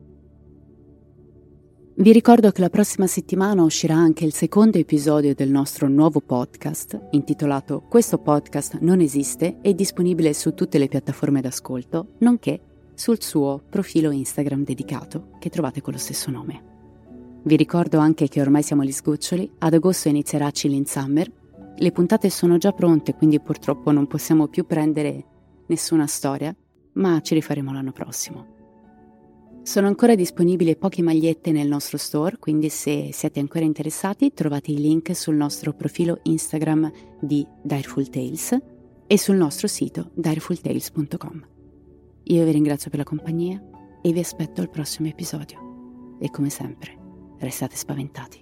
Vi 1.94 2.12
ricordo 2.12 2.50
che 2.52 2.62
la 2.62 2.70
prossima 2.70 3.06
settimana 3.06 3.62
uscirà 3.62 3.96
anche 3.96 4.24
il 4.24 4.32
secondo 4.32 4.78
episodio 4.78 5.34
del 5.34 5.50
nostro 5.50 5.88
nuovo 5.88 6.20
podcast, 6.20 7.08
intitolato 7.10 7.82
Questo 7.82 8.18
podcast 8.18 8.78
non 8.80 9.00
esiste, 9.00 9.58
è 9.60 9.74
disponibile 9.74 10.32
su 10.32 10.54
tutte 10.54 10.78
le 10.78 10.88
piattaforme 10.88 11.42
d'ascolto, 11.42 12.14
nonché 12.20 12.60
sul 12.94 13.20
suo 13.20 13.62
profilo 13.68 14.10
Instagram 14.10 14.64
dedicato, 14.64 15.32
che 15.38 15.50
trovate 15.50 15.82
con 15.82 15.92
lo 15.92 15.98
stesso 15.98 16.30
nome. 16.30 16.70
Vi 17.42 17.56
ricordo 17.56 17.98
anche 17.98 18.28
che 18.28 18.40
ormai 18.40 18.62
siamo 18.62 18.82
agli 18.82 18.92
sgoccioli, 18.92 19.50
ad 19.58 19.74
agosto 19.74 20.08
inizierà 20.08 20.50
Chilling 20.50 20.86
Summer, 20.86 21.30
le 21.76 21.92
puntate 21.92 22.30
sono 22.30 22.56
già 22.56 22.72
pronte, 22.72 23.14
quindi 23.14 23.40
purtroppo 23.40 23.90
non 23.90 24.06
possiamo 24.06 24.46
più 24.46 24.64
prendere 24.64 25.24
nessuna 25.66 26.06
storia, 26.06 26.54
ma 26.94 27.20
ci 27.20 27.34
rifaremo 27.34 27.72
l'anno 27.72 27.92
prossimo. 27.92 28.60
Sono 29.62 29.86
ancora 29.86 30.16
disponibili 30.16 30.76
poche 30.76 31.02
magliette 31.02 31.52
nel 31.52 31.68
nostro 31.68 31.96
store, 31.96 32.36
quindi 32.38 32.68
se 32.68 33.10
siete 33.12 33.38
ancora 33.38 33.64
interessati 33.64 34.32
trovate 34.34 34.72
i 34.72 34.76
link 34.76 35.14
sul 35.14 35.36
nostro 35.36 35.72
profilo 35.72 36.18
Instagram 36.24 36.90
di 37.20 37.46
Direful 37.62 38.08
Tales 38.08 38.58
e 39.06 39.18
sul 39.18 39.36
nostro 39.36 39.68
sito 39.68 40.10
direfultales.com. 40.14 41.46
Io 42.24 42.44
vi 42.44 42.50
ringrazio 42.50 42.90
per 42.90 42.98
la 42.98 43.04
compagnia 43.04 43.62
e 44.02 44.12
vi 44.12 44.18
aspetto 44.18 44.60
al 44.60 44.70
prossimo 44.70 45.06
episodio. 45.08 46.16
E 46.20 46.28
come 46.30 46.50
sempre, 46.50 46.96
restate 47.38 47.76
spaventati. 47.76 48.41